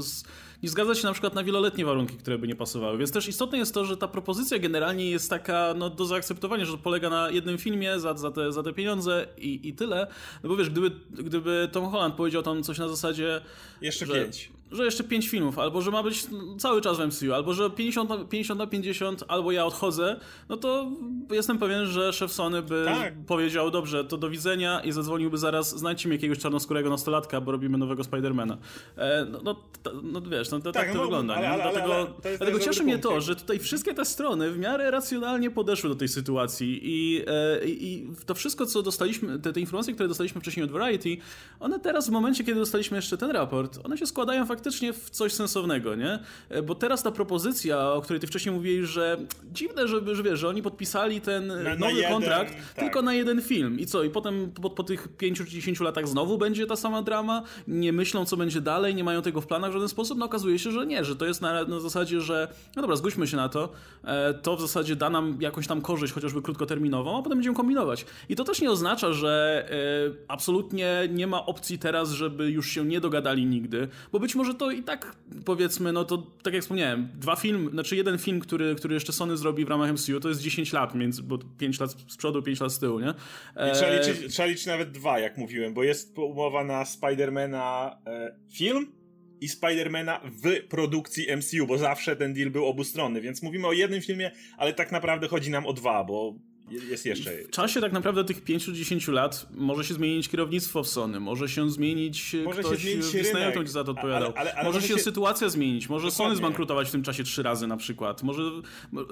i 0.63 0.69
zgadzać 0.69 0.99
się 0.99 1.07
na 1.07 1.13
przykład 1.13 1.35
na 1.35 1.45
wieloletnie 1.45 1.85
warunki, 1.85 2.17
które 2.17 2.39
by 2.39 2.49
nie 2.49 2.57
pasowały. 2.57 2.99
Więc 2.99 3.13
też 3.13 3.29
istotne 3.29 3.59
jest 3.59 3.75
to, 3.75 3.85
że 3.85 3.97
ta 3.97 4.09
propozycja 4.09 4.59
generalnie 4.59 5.11
jest 5.11 5.31
taka 5.31 5.75
no, 5.77 5.91
do 5.91 6.05
zaakceptowania, 6.05 6.65
że 6.65 6.73
to 6.73 6.79
polega 6.79 7.11
na 7.11 7.31
jednym 7.31 7.59
filmie 7.59 8.01
za, 8.01 8.15
za, 8.15 8.31
te, 8.31 8.53
za 8.53 8.63
te 8.63 8.73
pieniądze 8.73 9.27
i, 9.39 9.69
i 9.69 9.75
tyle. 9.75 10.07
No 10.43 10.49
bo 10.49 10.57
wiesz, 10.57 10.71
gdyby, 10.71 10.91
gdyby 11.11 11.69
Tom 11.73 11.87
Holland 11.87 12.15
powiedział 12.15 12.43
tam 12.43 12.63
coś 12.63 12.79
na 12.79 12.89
zasadzie. 12.89 13.41
Jeszcze 13.81 14.07
że, 14.07 14.13
pięć. 14.15 14.51
Że 14.73 14.85
jeszcze 14.85 15.05
pięć 15.05 15.29
filmów, 15.29 15.59
albo 15.59 15.83
że 15.83 15.91
ma 15.91 16.03
być 16.03 16.27
cały 16.59 16.81
czas 16.81 16.99
w 16.99 17.07
MCU, 17.07 17.35
albo 17.35 17.55
że 17.55 17.71
50 17.71 18.11
na, 18.11 18.25
50 18.25 18.59
na 18.59 18.67
50, 18.67 19.25
albo 19.29 19.53
ja 19.53 19.67
odchodzę, 19.67 20.21
no 20.49 20.57
to 20.57 20.91
jestem 21.31 21.59
pewien, 21.59 21.87
że 21.87 22.13
szef 22.13 22.33
Sony 22.33 22.63
by 22.63 22.85
tak. 22.85 23.15
powiedział, 23.27 23.71
dobrze, 23.71 24.05
to 24.05 24.17
do 24.17 24.31
widzenia 24.31 24.81
i 24.81 24.93
zadzwoniłby 24.93 25.39
zaraz, 25.39 25.79
znajdźcie 25.79 26.09
mi 26.09 26.15
jakiegoś 26.15 26.39
czarnoskórego 26.39 26.91
nastolatka, 26.91 27.41
bo 27.41 27.53
robimy 27.53 27.79
nowego 27.79 28.05
Spidermana. 28.05 28.59
E, 28.97 29.27
no, 29.31 29.41
no, 29.45 29.57
no, 30.03 30.21
wiesz, 30.21 30.51
no, 30.51 30.61
to, 30.61 30.73
tak, 30.73 30.83
tak 30.83 30.93
to 30.93 30.99
no, 30.99 31.05
wygląda. 31.05 31.35
Ale, 31.35 31.49
ale, 31.49 31.63
dlatego 31.63 31.95
ale, 31.95 32.07
ale 32.25 32.39
dlatego 32.39 32.59
cieszy 32.59 32.83
mnie 32.83 32.99
to, 32.99 33.21
że 33.21 33.37
tutaj 33.37 33.59
wszystkie 33.59 33.95
te 33.95 34.05
strony 34.05 34.51
w 34.51 34.59
miarę 34.59 34.91
racjonalnie 34.91 35.51
podeszły 35.51 35.91
do 35.91 35.97
tej 35.97 36.09
sytuacji 36.09 36.81
i, 36.83 37.23
e, 37.27 37.67
i 37.67 38.09
to 38.27 38.35
wszystko, 38.35 38.67
co 38.67 38.83
dostaliśmy, 38.83 39.39
te, 39.39 39.53
te 39.53 39.61
informacje, 39.61 39.95
które 39.95 40.09
dostaliśmy 40.09 40.41
wcześniej 40.41 40.65
od 40.65 40.71
Variety, 40.71 41.17
one 41.61 41.81
teraz 41.81 42.09
w 42.09 42.11
momencie, 42.11 42.45
kiedy 42.45 42.61
dostaliśmy 42.61 42.97
jeszcze 42.97 43.17
ten 43.17 43.31
raport, 43.31 43.79
one 43.85 43.99
się 43.99 44.07
składają 44.07 44.47
faktycznie 44.47 44.62
w 44.71 45.11
coś 45.11 45.33
sensownego, 45.33 45.95
nie? 45.95 46.19
E, 46.49 46.63
bo 46.63 46.75
teraz 46.75 47.03
ta 47.03 47.11
propozycja, 47.11 47.93
o 47.93 48.03
której 48.03 48.21
ty 48.21 48.27
wcześniej 48.27 48.55
mówiłeś, 48.55 48.89
że 48.89 49.19
dziwne, 49.53 49.89
żeby, 49.89 50.15
że 50.15 50.23
wiesz, 50.23 50.39
że 50.39 50.49
oni 50.49 50.63
podpisali 50.63 51.21
ten 51.21 51.47
na, 51.47 51.55
nowy 51.57 51.79
na 51.79 51.91
jeden, 51.91 52.13
kontrakt 52.13 52.55
tak. 52.55 52.85
tylko 52.85 53.03
na 53.03 53.15
jeden 53.15 53.43
film 53.43 53.81
i 53.81 53.87
co? 53.87 54.05
I 54.05 54.11
potem 54.11 54.51
po, 54.51 54.71
po 54.71 54.83
tych 54.83 55.09
5 55.09 55.39
czy 55.39 55.45
10 55.45 55.81
latach 55.81 56.09
znowu 56.09 56.39
będzie 56.39 56.67
ta 56.67 56.77
sama 56.77 57.03
drama, 57.03 57.43
nie 57.69 57.93
myślą, 57.93 58.25
co 58.25 58.37
będzie 58.37 58.61
dalej, 58.61 58.95
nie 58.95 59.05
mają 59.05 59.23
tego 59.23 59.41
w 59.41 59.47
planach 59.47 59.71
w 59.71 59.73
żaden 59.73 59.89
sposób, 59.89 60.19
no 60.19 60.27
okazuje 60.27 60.59
się, 60.59 60.71
że 60.73 60.87
nie, 60.87 61.05
że 61.05 61.17
to 61.17 61.27
jest 61.27 61.43
na, 61.43 61.65
na 61.65 61.81
zasadzie, 61.81 62.21
że 62.21 62.49
no 62.77 62.83
dobra, 62.83 62.97
zgódźmy 62.97 63.27
się 63.27 63.37
na 63.37 63.49
to, 63.49 63.69
e, 64.05 64.35
to 64.35 64.57
w 64.57 64.61
zasadzie 64.61 64.97
da 64.97 65.11
nam 65.11 65.37
jakąś 65.41 65.67
tam 65.67 65.81
korzyść, 65.81 66.13
chociażby 66.13 66.43
krótkoterminową, 66.43 67.19
a 67.19 67.23
potem 67.23 67.39
będziemy 67.39 67.57
kombinować. 67.57 68.07
I 68.29 68.37
to 68.37 68.45
też 68.45 68.61
nie 68.61 68.71
oznacza, 68.71 69.13
że 69.13 69.65
e, 69.71 69.75
absolutnie 70.29 71.09
nie 71.11 71.27
ma 71.27 71.47
opcji 71.47 71.79
teraz, 71.79 72.11
żeby 72.11 72.51
już 72.51 72.69
się 72.69 72.85
nie 72.85 73.01
dogadali 73.01 73.47
nigdy, 73.47 73.89
bo 74.13 74.19
być 74.21 74.35
może 74.35 74.42
to 74.55 74.71
i 74.71 74.83
tak 74.83 75.17
powiedzmy, 75.45 75.93
no 75.93 76.05
to 76.05 76.27
tak 76.43 76.55
jak 76.55 76.63
wspomniałem, 76.63 77.09
dwa 77.15 77.37
filmy, 77.37 77.71
znaczy 77.71 77.97
jeden 77.97 78.19
film, 78.19 78.41
który, 78.41 78.75
który 78.75 78.95
jeszcze 78.95 79.13
Sony 79.13 79.37
zrobi 79.37 79.65
w 79.65 79.69
ramach 79.69 79.93
MCU, 79.93 80.21
to 80.21 80.29
jest 80.29 80.41
10 80.41 80.73
lat, 80.73 80.95
między, 80.95 81.23
bo 81.23 81.39
5 81.59 81.81
lat 81.81 81.91
z 81.91 82.17
przodu, 82.17 82.43
5 82.43 82.61
lat 82.61 82.73
z 82.73 82.79
tyłu, 82.79 83.01
nie? 83.01 83.15
E... 83.57 83.71
I 83.71 83.75
trzeba 83.75 83.93
liczyć, 83.93 84.33
trzeba 84.33 84.49
liczyć 84.49 84.67
nawet 84.67 84.91
dwa, 84.91 85.19
jak 85.19 85.39
mówiłem, 85.39 85.75
bo 85.75 85.83
jest 85.83 86.19
umowa 86.19 86.65
na 86.65 86.85
Spidermana 86.85 87.97
e, 88.07 88.37
film, 88.53 88.93
i 89.41 89.49
Spidermana 89.49 90.21
w 90.25 90.69
produkcji 90.69 91.27
MCU, 91.37 91.67
bo 91.67 91.79
zawsze 91.79 92.17
ten 92.17 92.35
deal 92.35 92.51
był 92.51 92.67
obustronny, 92.67 93.21
więc 93.21 93.43
mówimy 93.43 93.67
o 93.67 93.73
jednym 93.73 94.01
filmie, 94.01 94.31
ale 94.57 94.73
tak 94.73 94.93
naprawdę 94.93 95.29
chodzi 95.29 95.51
nam 95.51 95.67
o 95.67 95.73
dwa, 95.73 96.05
bo 96.05 96.35
jest 96.91 97.07
jeszcze. 97.07 97.31
W 97.45 97.51
czasie 97.51 97.81
tak 97.81 97.93
naprawdę 97.93 98.25
tych 98.25 98.45
5-10 98.45 99.13
lat 99.13 99.47
może 99.55 99.85
się 99.85 99.95
zmienić 99.95 100.29
kierownictwo 100.29 100.83
w 100.83 100.89
Sony, 100.89 101.21
może 101.21 101.49
się 101.49 101.71
zmienić 101.71 102.35
e, 102.35 102.43
może 102.43 102.63
ktoś 102.63 102.79
się 102.79 102.89
zmienić 102.89 103.07
w 103.07 103.13
Disneyu, 103.13 103.53
kto 103.53 103.67
za 103.67 103.85
to 103.85 103.91
odpowiadał. 103.91 104.33
Ale, 104.37 104.41
ale, 104.41 104.55
ale 104.55 104.65
może, 104.65 104.79
może 104.79 104.89
się, 104.89 104.99
sytuacja 104.99 105.49
zmienić, 105.49 105.89
może 105.89 106.07
Dokładnie. 106.07 106.25
Sony 106.25 106.37
zbankrutować 106.37 106.89
w 106.89 106.93
tym 106.93 107.03
czasie 107.03 107.25
trzy 107.25 107.43
razy 107.43 107.67
na 107.67 107.77
przykład. 107.77 108.23
Może 108.23 108.43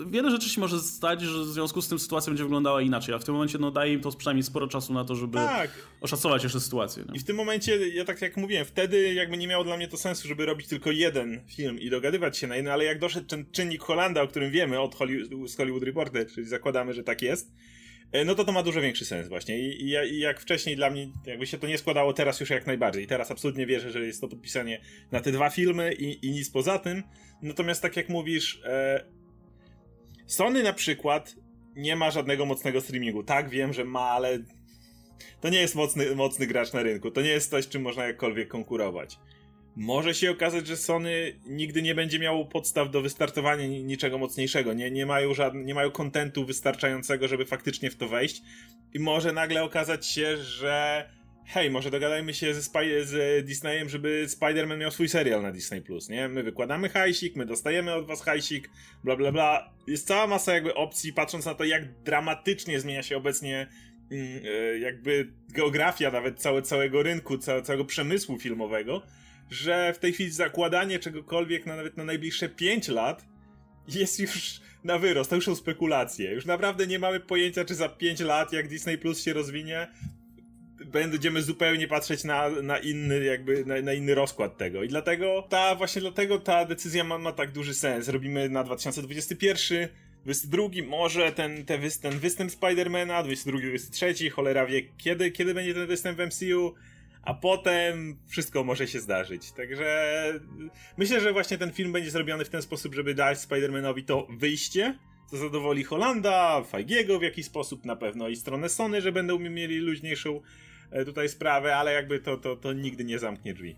wiele 0.07 0.31
rzeczy 0.31 0.49
się 0.49 0.61
może 0.61 0.79
stać, 0.79 1.23
że 1.23 1.39
w 1.39 1.47
związku 1.47 1.83
z 1.83 1.89
tym 1.89 1.99
sytuacja 1.99 2.31
będzie 2.31 2.45
wyglądała 2.45 2.83
inaczej, 2.83 3.15
a 3.15 3.19
w 3.19 3.25
tym 3.25 3.35
momencie 3.35 3.59
no, 3.59 3.71
daje 3.71 3.93
im 3.93 4.01
to 4.01 4.13
przynajmniej 4.13 4.43
sporo 4.43 4.69
czasu 4.69 4.93
na 4.93 5.05
to, 5.05 5.15
żeby 5.15 5.39
tak. 5.39 5.71
oszacować 6.01 6.43
jeszcze 6.43 6.61
sytuację. 6.61 7.05
No. 7.09 7.15
I 7.15 7.19
w 7.19 7.25
tym 7.25 7.37
momencie, 7.37 7.89
ja 7.89 8.05
tak 8.05 8.23
jak 8.23 8.37
mówiłem, 8.37 8.65
wtedy 8.65 9.15
jakby 9.15 9.37
nie 9.37 9.49
miało 9.49 9.65
dla 9.65 9.77
mnie 9.77 9.89
to 9.89 9.97
sensu, 9.97 10.29
żeby 10.29 10.47
robić 10.47 10.67
tylko 10.67 10.91
jeden 10.91 11.41
film 11.47 11.81
i 11.81 11.91
dogadywać 11.91 12.39
się 12.39 12.47
na 12.47 12.57
inny, 12.57 12.73
ale 12.73 12.85
jak 12.85 12.99
doszedł 12.99 13.27
ten 13.27 13.45
czynnik 13.53 13.83
Holanda, 13.83 14.23
o 14.23 14.29
którym 14.29 14.51
wiemy 14.51 14.81
od 14.81 14.95
Hollywood, 14.95 15.51
z 15.51 15.57
Hollywood 15.57 15.83
Reporter, 15.83 16.27
czyli 16.27 16.47
zakładamy, 16.47 16.95
że 16.95 17.05
tak 17.05 17.23
jest, 17.23 17.50
E, 18.13 18.25
no 18.25 18.35
to 18.35 18.45
to 18.45 18.53
ma 18.53 18.63
dużo 18.63 18.81
większy 18.81 19.05
sens 19.05 19.29
właśnie. 19.29 19.59
I, 19.59 19.83
i, 19.83 19.95
I, 20.11 20.19
jak 20.19 20.41
wcześniej 20.41 20.77
dla 20.77 20.91
mnie 20.91 21.09
jakby 21.27 21.47
się 21.47 21.59
to 21.59 21.67
nie 21.67 21.79
składało, 21.79 22.13
teraz 22.13 22.41
już 22.41 22.51
jak 22.51 22.67
najbardziej. 22.67 23.07
Teraz 23.07 23.31
absolutnie 23.31 23.67
wierzę, 23.67 23.91
że 23.91 24.07
jest 24.07 24.21
to 24.21 24.29
podpisanie 24.29 24.81
na 25.13 25.21
te 25.21 25.33
dwa 25.33 25.51
filmy 25.51 25.93
i, 25.93 26.27
i 26.27 26.31
nic 26.31 26.51
poza 26.51 26.79
tym. 26.79 27.03
Natomiast 27.43 27.83
tak 27.83 27.97
jak 27.97 28.09
mówisz, 28.09 28.63
e, 28.65 29.05
Sony 30.27 30.63
na 30.63 30.73
przykład 30.73 31.37
nie 31.77 31.97
ma 31.97 32.11
żadnego 32.11 32.47
mocnego 32.47 32.81
streamingu. 32.81 33.23
Tak, 33.23 33.51
wiem, 33.51 33.73
że 33.73 33.85
ma, 33.85 34.01
ale 34.01 34.39
to 35.41 35.49
nie 35.49 35.61
jest 35.61 35.75
mocny, 35.75 36.15
mocny 36.15 36.47
gracz 36.47 36.73
na 36.73 36.83
rynku. 36.83 37.11
To 37.11 37.23
nie 37.23 37.29
jest 37.29 37.51
coś, 37.51 37.69
czym 37.69 37.83
można 37.83 38.07
jakkolwiek 38.07 38.49
konkurować. 38.49 39.19
Może 39.77 40.15
się 40.15 40.31
okazać, 40.31 40.67
że 40.67 40.77
Sony 40.77 41.41
nigdy 41.47 41.83
nie 41.83 41.95
będzie 41.95 42.19
miało 42.19 42.45
podstaw 42.45 42.91
do 42.91 43.03
wystartowania 43.03 43.67
niczego 43.67 44.19
mocniejszego. 44.19 44.73
Nie, 44.73 44.91
nie 44.91 45.07
mają 45.07 45.35
żadnego, 45.35 45.67
nie 45.67 45.75
mają 45.75 45.91
kontentu 45.91 46.45
wystarczającego, 46.45 47.29
żeby 47.29 47.47
faktycznie 47.47 47.91
w 47.91 47.97
to 47.97 48.09
wejść. 48.09 48.43
I 48.95 48.99
może 48.99 49.33
nagle 49.33 49.63
okazać 49.63 50.07
się, 50.07 50.37
że 50.37 51.05
hej, 51.47 51.71
może 51.71 51.91
dogadajmy 51.91 52.35
się 52.35 52.55
ze 52.55 52.63
Spy 52.63 53.07
z 53.07 53.47
Disneyem, 53.47 53.89
żeby 53.89 54.27
Spider-Man 54.29 54.79
miał 54.79 54.91
swój 54.91 55.09
serial 55.09 55.43
na 55.43 55.53
Disney+, 55.53 55.83
Plus, 55.83 56.09
nie? 56.09 56.29
My 56.29 56.43
wykładamy 56.43 56.89
hajsik, 56.89 57.37
my 57.37 57.47
dostajemy 57.47 57.95
od 57.95 58.07
was 58.07 58.23
hajsik, 58.23 58.71
bla 59.05 59.17
bla 59.17 59.33
bla. 59.33 59.73
Jest 59.87 60.07
cała 60.07 60.27
masa 60.27 60.55
jakby 60.55 60.75
opcji, 60.75 61.13
patrząc 61.13 61.47
na 61.47 61.55
to, 61.55 61.65
jak 61.65 62.03
dramatycznie 62.03 62.81
zmienia 62.81 63.03
się 63.03 63.17
obecnie 63.17 63.67
mm, 64.11 64.43
e, 64.45 64.79
jakby 64.79 65.33
geografia 65.53 66.11
nawet 66.11 66.41
całe, 66.41 66.63
całego 66.63 67.03
rynku, 67.03 67.39
całe, 67.39 67.63
całego 67.63 67.85
przemysłu 67.85 68.39
filmowego, 68.39 69.03
że 69.51 69.93
w 69.95 69.99
tej 69.99 70.13
chwili 70.13 70.31
zakładanie 70.31 70.99
czegokolwiek 70.99 71.67
na 71.67 71.77
nawet 71.77 71.97
na 71.97 72.05
najbliższe 72.05 72.49
5 72.49 72.89
lat 72.89 73.25
jest 73.89 74.21
już 74.21 74.61
na 74.85 74.99
wyrost, 74.99 75.31
to 75.31 75.37
już 75.37 75.45
są 75.45 75.55
spekulacje. 75.55 76.33
Już 76.33 76.47
naprawdę 76.47 76.87
nie 76.87 76.99
mamy 76.99 77.21
pojęcia, 77.21 77.65
czy 77.65 77.75
za 77.75 77.89
5 77.89 78.21
lat, 78.21 78.53
jak 78.53 78.69
Disney 78.69 78.99
Plus 78.99 79.23
się 79.23 79.33
rozwinie, 79.33 79.89
będziemy 80.87 81.43
zupełnie 81.43 81.89
patrzeć 81.89 82.25
na, 82.25 82.51
na 82.51 82.79
inny, 82.79 83.25
jakby, 83.25 83.65
na, 83.65 83.81
na, 83.83 83.93
inny 83.93 84.15
rozkład 84.15 84.57
tego. 84.57 84.83
I 84.83 84.89
dlatego 84.89 85.47
ta, 85.49 85.75
właśnie 85.75 86.01
dlatego 86.01 86.39
ta 86.39 86.65
decyzja 86.65 87.05
ma, 87.05 87.19
ma 87.19 87.33
tak 87.33 87.53
duży 87.53 87.75
sens. 87.75 88.09
Robimy 88.09 88.49
na 88.49 88.65
2021, 88.65 89.89
22, 90.25 90.69
może 90.87 91.33
ten, 91.33 91.65
ten, 91.65 91.81
ten 92.03 92.19
występ 92.19 92.51
Spidermana, 92.51 93.23
22, 93.23 93.59
23, 93.59 94.31
cholera 94.31 94.67
wie, 94.67 94.83
kiedy, 94.99 95.31
kiedy 95.31 95.55
będzie 95.55 95.75
ten 95.75 95.87
występ 95.87 96.19
w 96.19 96.27
MCU, 96.27 96.75
a 97.23 97.35
potem 97.35 98.17
wszystko 98.29 98.65
może 98.65 98.89
się 98.89 99.01
zdarzyć. 99.01 99.53
Także 99.53 100.25
myślę, 100.97 101.21
że 101.21 101.33
właśnie 101.33 101.59
ten 101.59 101.73
film 101.73 101.93
będzie 101.93 102.11
zrobiony 102.11 102.45
w 102.45 102.49
ten 102.49 102.63
sposób, 102.63 102.95
żeby 102.95 103.15
dać 103.15 103.39
Spider-Manowi 103.39 104.05
to 104.05 104.27
wyjście, 104.31 104.99
co 105.31 105.37
zadowoli 105.37 105.85
Holanda, 105.85 106.63
Feigiego 106.63 107.19
w 107.19 107.23
jakiś 107.23 107.47
sposób 107.47 107.85
na 107.85 107.97
pewno 107.97 108.29
i 108.29 108.37
stronę 108.37 108.69
Sony, 108.69 109.01
że 109.01 109.13
będą 109.13 109.39
mieli 109.39 109.79
luźniejszą 109.79 110.41
e, 110.91 111.05
tutaj 111.05 111.29
sprawę, 111.29 111.77
ale 111.77 111.93
jakby 111.93 112.21
to, 112.21 112.37
to, 112.37 112.57
to 112.57 112.73
nigdy 112.73 113.05
nie 113.05 113.19
zamknie 113.19 113.55
drzwi. 113.55 113.77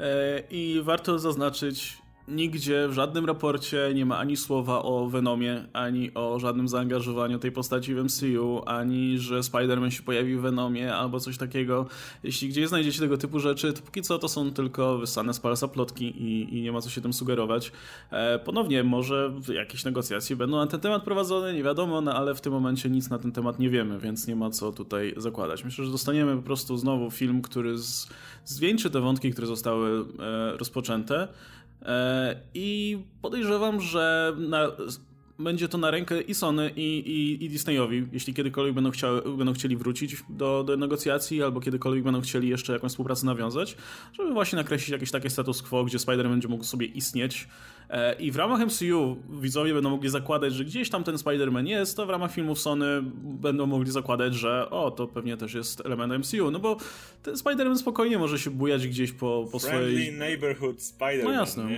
E, 0.00 0.42
I 0.50 0.80
warto 0.84 1.18
zaznaczyć, 1.18 1.98
nigdzie 2.28 2.88
w 2.88 2.92
żadnym 2.92 3.24
raporcie 3.24 3.90
nie 3.94 4.06
ma 4.06 4.18
ani 4.18 4.36
słowa 4.36 4.82
o 4.82 5.06
Venomie, 5.08 5.64
ani 5.72 6.14
o 6.14 6.38
żadnym 6.38 6.68
zaangażowaniu 6.68 7.38
tej 7.38 7.52
postaci 7.52 7.94
w 7.94 8.04
MCU, 8.04 8.62
ani 8.66 9.18
że 9.18 9.40
Spider-Man 9.40 9.90
się 9.90 10.02
pojawi 10.02 10.36
w 10.36 10.40
Venomie 10.40 10.94
albo 10.94 11.20
coś 11.20 11.38
takiego. 11.38 11.86
Jeśli 12.22 12.48
gdzieś 12.48 12.68
znajdziecie 12.68 13.00
tego 13.00 13.18
typu 13.18 13.40
rzeczy, 13.40 13.72
to 13.72 13.82
póki 13.82 14.02
co 14.02 14.18
to 14.18 14.28
są 14.28 14.52
tylko 14.52 14.98
wysane 14.98 15.34
z 15.34 15.40
palca 15.40 15.68
plotki 15.68 16.04
i, 16.04 16.58
i 16.58 16.62
nie 16.62 16.72
ma 16.72 16.80
co 16.80 16.90
się 16.90 17.00
tym 17.00 17.12
sugerować. 17.12 17.72
E, 18.10 18.38
ponownie, 18.38 18.84
może 18.84 19.32
jakieś 19.54 19.84
negocjacje 19.84 20.36
będą 20.36 20.56
na 20.56 20.66
ten 20.66 20.80
temat 20.80 21.02
prowadzone, 21.02 21.54
nie 21.54 21.62
wiadomo, 21.62 22.00
no 22.00 22.14
ale 22.14 22.34
w 22.34 22.40
tym 22.40 22.52
momencie 22.52 22.90
nic 22.90 23.10
na 23.10 23.18
ten 23.18 23.32
temat 23.32 23.58
nie 23.58 23.70
wiemy, 23.70 23.98
więc 23.98 24.26
nie 24.26 24.36
ma 24.36 24.50
co 24.50 24.72
tutaj 24.72 25.14
zakładać. 25.16 25.64
Myślę, 25.64 25.84
że 25.84 25.90
dostaniemy 25.90 26.36
po 26.36 26.42
prostu 26.42 26.76
znowu 26.76 27.10
film, 27.10 27.42
który 27.42 27.78
z, 27.78 28.08
zwieńczy 28.44 28.90
te 28.90 29.00
wątki, 29.00 29.32
które 29.32 29.46
zostały 29.46 30.04
e, 30.18 30.56
rozpoczęte. 30.56 31.28
E, 31.82 32.36
I 32.54 32.98
podejrzewam, 33.22 33.80
że 33.80 34.34
na, 34.38 34.66
będzie 35.38 35.68
to 35.68 35.78
na 35.78 35.90
rękę 35.90 36.20
i 36.20 36.34
Sony, 36.34 36.70
i, 36.76 36.98
i, 36.98 37.44
i 37.44 37.48
Disneyowi, 37.48 38.06
jeśli 38.12 38.34
kiedykolwiek 38.34 38.74
będą, 38.74 38.90
chciały, 38.90 39.36
będą 39.36 39.52
chcieli 39.52 39.76
wrócić 39.76 40.16
do, 40.28 40.64
do 40.64 40.76
negocjacji, 40.76 41.42
albo 41.42 41.60
kiedykolwiek 41.60 42.04
będą 42.04 42.20
chcieli 42.20 42.48
jeszcze 42.48 42.72
jakąś 42.72 42.90
współpracę 42.90 43.26
nawiązać, 43.26 43.76
żeby 44.12 44.32
właśnie 44.32 44.56
nakreślić 44.56 44.88
jakieś 44.88 45.10
takie 45.10 45.30
status 45.30 45.62
quo, 45.62 45.84
gdzie 45.84 45.98
Spider-Man 45.98 46.30
będzie 46.30 46.48
mógł 46.48 46.64
sobie 46.64 46.86
istnieć 46.86 47.48
E, 47.90 48.14
I 48.18 48.30
w 48.30 48.36
ramach 48.36 48.60
MCU 48.60 49.16
widzowie 49.30 49.74
będą 49.74 49.90
mogli 49.90 50.08
zakładać, 50.08 50.54
że 50.54 50.64
gdzieś 50.64 50.90
tam 50.90 51.04
ten 51.04 51.14
Spider-Man 51.14 51.66
jest, 51.66 51.96
to 51.96 52.06
w 52.06 52.10
ramach 52.10 52.32
filmów 52.32 52.58
Sony 52.58 52.86
będą 53.22 53.66
mogli 53.66 53.90
zakładać, 53.90 54.34
że 54.34 54.70
o, 54.70 54.90
to 54.90 55.06
pewnie 55.06 55.36
też 55.36 55.54
jest 55.54 55.86
element 55.86 56.12
MCU, 56.18 56.50
no 56.50 56.58
bo 56.58 56.76
ten 57.22 57.34
Spider-Man 57.34 57.76
spokojnie 57.76 58.18
może 58.18 58.38
się 58.38 58.50
bujać 58.50 58.88
gdzieś 58.88 59.12
po, 59.12 59.48
po 59.52 59.58
Friendly 59.58 59.90
swojej... 59.90 60.12
neighborhood 60.12 60.76
Spider-Man. 60.76 61.24
No 61.24 61.32
jasne. 61.32 61.68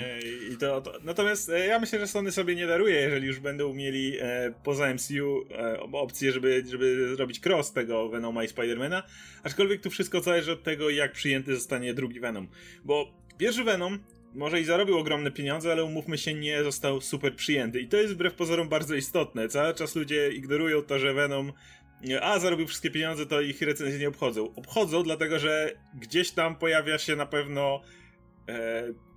I 0.53 0.57
to, 0.57 0.81
to, 0.81 0.93
natomiast 1.05 1.49
e, 1.49 1.67
ja 1.67 1.79
myślę, 1.79 1.99
że 1.99 2.07
Sony 2.07 2.33
sobie 2.33 2.55
nie 2.55 2.67
daruje, 2.67 2.95
jeżeli 2.95 3.27
już 3.27 3.41
będą 3.49 3.75
mieli 3.75 4.17
e, 4.21 4.55
poza 4.65 4.95
MCU 4.95 5.45
e, 5.51 5.81
opcję, 5.81 6.33
żeby, 6.33 6.65
żeby 6.71 7.17
zrobić 7.17 7.47
cross 7.47 7.73
tego 7.73 8.09
Venoma 8.09 8.45
i 8.45 8.49
Spider-Mana, 8.49 9.03
aczkolwiek 9.43 9.81
tu 9.81 9.91
wszystko 9.91 10.21
zależy 10.21 10.53
od 10.53 10.63
tego, 10.63 10.91
jak 10.91 11.13
przyjęty 11.13 11.55
zostanie 11.55 11.95
drugi 11.95 12.21
Venom, 12.21 12.49
bo 12.85 13.13
pierwszy 13.39 13.65
Venom 13.65 13.99
może 14.35 14.61
i 14.61 14.65
zarobił 14.65 14.99
ogromne 14.99 15.31
pieniądze, 15.31 15.73
ale 15.73 15.85
umówmy 15.85 16.19
się, 16.19 16.35
nie 16.35 16.65
został 16.65 17.01
super 17.01 17.37
przyjęty. 17.37 17.81
I 17.81 17.89
to 17.89 17.97
jest 17.97 18.15
wbrew 18.15 18.35
pozorom 18.35 18.69
bardzo 18.69 18.95
istotne. 18.95 19.49
Cały 19.49 19.75
czas 19.75 19.97
ludzie 19.97 20.33
ignorują 20.33 20.83
to, 20.83 20.99
że 20.99 21.15
Venom 21.15 21.53
a 22.23 22.39
zarobił 22.39 22.67
wszystkie 22.67 22.91
pieniądze, 22.91 23.27
to 23.27 23.41
ich 23.41 23.63
recenzje 23.63 23.99
nie 23.99 24.09
obchodzą. 24.09 24.55
Obchodzą, 24.55 25.03
dlatego 25.03 25.39
że 25.39 25.73
gdzieś 25.95 26.31
tam 26.31 26.57
pojawia 26.57 26.99
się 26.99 27.17
na 27.17 27.27
pewno 27.27 27.81
e, 28.49 29.08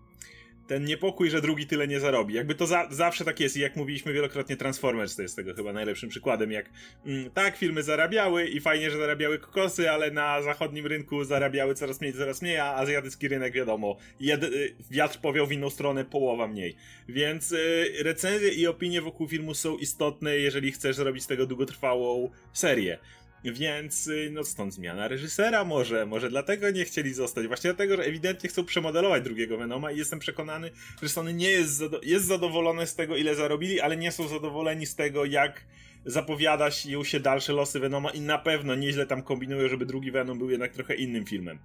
ten 0.72 0.86
niepokój, 0.86 1.30
że 1.30 1.42
drugi 1.42 1.68
tyle 1.68 1.88
nie 1.88 2.00
zarobi. 2.00 2.34
Jakby 2.34 2.56
to 2.56 2.68
za, 2.68 2.88
zawsze 2.92 3.26
tak 3.26 3.40
jest 3.40 3.58
i 3.58 3.60
jak 3.60 3.76
mówiliśmy 3.76 4.14
wielokrotnie 4.14 4.58
Transformers 4.58 5.16
to 5.16 5.22
jest 5.22 5.36
tego 5.36 5.54
chyba 5.54 5.74
najlepszym 5.74 6.10
przykładem, 6.10 6.52
jak 6.52 6.70
mm, 7.06 7.32
tak, 7.32 7.58
filmy 7.58 7.84
zarabiały 7.84 8.48
i 8.48 8.60
fajnie, 8.60 8.92
że 8.92 8.98
zarabiały 8.98 9.40
kokosy, 9.40 9.92
ale 9.92 10.12
na 10.12 10.42
zachodnim 10.42 10.88
rynku 10.88 11.24
zarabiały 11.24 11.76
coraz 11.76 12.02
mniej, 12.02 12.14
coraz 12.14 12.42
mniej, 12.42 12.58
a 12.58 12.76
azjatycki 12.76 13.28
rynek 13.28 13.54
wiadomo, 13.54 13.98
jed, 14.20 14.44
y, 14.44 14.76
wiatr 14.92 15.20
powiał 15.20 15.48
w 15.48 15.52
inną 15.52 15.70
stronę, 15.70 16.06
połowa 16.06 16.48
mniej. 16.48 16.76
Więc 17.10 17.52
y, 17.52 17.94
recenzje 18.04 18.50
i 18.50 18.68
opinie 18.68 19.02
wokół 19.02 19.28
filmu 19.28 19.54
są 19.54 19.78
istotne, 19.78 20.38
jeżeli 20.38 20.72
chcesz 20.72 20.96
zrobić 20.96 21.24
z 21.24 21.28
tego 21.28 21.46
długotrwałą 21.46 22.30
serię. 22.54 22.98
Więc, 23.43 24.08
y, 24.08 24.30
no 24.32 24.43
stąd 24.43 24.73
zmiana 24.73 25.08
reżysera 25.08 25.63
może, 25.63 26.06
może 26.06 26.30
dlatego 26.30 26.71
nie 26.71 26.86
chcieli 26.86 27.13
zostać. 27.13 27.47
Właśnie 27.47 27.69
dlatego, 27.69 27.97
że 27.97 28.04
ewidentnie 28.04 28.49
chcą 28.49 28.65
przemodelować 28.65 29.23
drugiego 29.23 29.58
Venoma 29.58 29.91
i 29.91 29.97
jestem 29.97 30.19
przekonany, 30.19 30.71
że 31.01 31.10
Sony 31.10 31.34
nie 31.34 31.49
jest, 31.49 31.73
zado 31.73 32.01
jest 32.04 32.25
zadowolone 32.25 32.88
z 32.88 32.95
tego, 32.95 33.15
ile 33.15 33.36
zarobili, 33.36 33.82
ale 33.82 33.97
nie 33.97 34.12
są 34.12 34.27
zadowoleni 34.27 34.86
z 34.86 34.95
tego, 34.95 35.25
jak 35.25 35.65
zapowiada 36.06 36.71
się 37.04 37.19
dalsze 37.19 37.54
losy 37.54 37.80
Venoma 37.80 38.10
i 38.10 38.21
na 38.21 38.38
pewno 38.38 38.75
nieźle 38.75 39.06
tam 39.06 39.23
kombinują, 39.23 39.69
żeby 39.69 39.86
drugi 39.86 40.12
Venom 40.12 40.38
był 40.38 40.49
jednak 40.49 40.73
trochę 40.73 40.95
innym 40.95 41.25
filmem. 41.25 41.60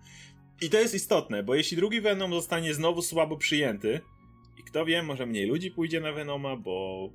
I 0.62 0.70
to 0.70 0.80
jest 0.80 0.94
istotne, 0.94 1.42
bo 1.42 1.54
jeśli 1.54 1.76
drugi 1.76 2.00
Venom 2.00 2.32
zostanie 2.32 2.74
znowu 2.74 3.02
słabo 3.02 3.36
przyjęty, 3.36 4.00
i 4.58 4.62
kto 4.62 4.84
wie, 4.84 5.02
może 5.02 5.26
mniej 5.26 5.46
ludzi 5.46 5.70
pójdzie 5.70 6.00
na 6.00 6.12
Venoma, 6.12 6.56
bo 6.56 7.10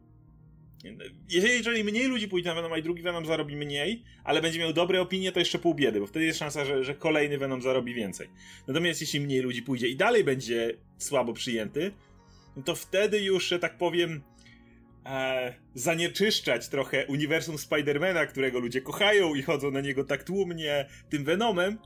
jeżeli, 1.29 1.53
jeżeli 1.53 1.83
mniej 1.83 2.05
ludzi 2.05 2.27
pójdzie 2.27 2.49
na 2.49 2.55
Venom, 2.55 2.73
a 2.73 2.77
i 2.77 2.83
drugi 2.83 3.01
Venom 3.01 3.25
zarobi 3.25 3.55
mniej, 3.55 4.03
ale 4.23 4.41
będzie 4.41 4.59
miał 4.59 4.73
dobre 4.73 5.01
opinie, 5.01 5.31
to 5.31 5.39
jeszcze 5.39 5.59
pół 5.59 5.75
biedy, 5.75 5.99
bo 5.99 6.07
wtedy 6.07 6.25
jest 6.25 6.39
szansa, 6.39 6.65
że, 6.65 6.83
że 6.83 6.95
kolejny 6.95 7.37
Venom 7.37 7.61
zarobi 7.61 7.93
więcej. 7.93 8.29
Natomiast 8.67 9.01
jeśli 9.01 9.19
mniej 9.19 9.41
ludzi 9.41 9.61
pójdzie 9.61 9.87
i 9.87 9.95
dalej 9.95 10.23
będzie 10.23 10.77
słabo 10.97 11.33
przyjęty, 11.33 11.91
to 12.65 12.75
wtedy 12.75 13.21
już, 13.21 13.47
że 13.47 13.59
tak 13.59 13.77
powiem, 13.77 14.21
e, 15.05 15.53
zanieczyszczać 15.75 16.69
trochę 16.69 17.05
uniwersum 17.05 17.57
Spidermana, 17.57 18.25
którego 18.25 18.59
ludzie 18.59 18.81
kochają 18.81 19.35
i 19.35 19.41
chodzą 19.41 19.71
na 19.71 19.81
niego 19.81 20.03
tak 20.03 20.23
tłumnie 20.23 20.85
tym 21.09 21.23
Venomem, 21.23 21.77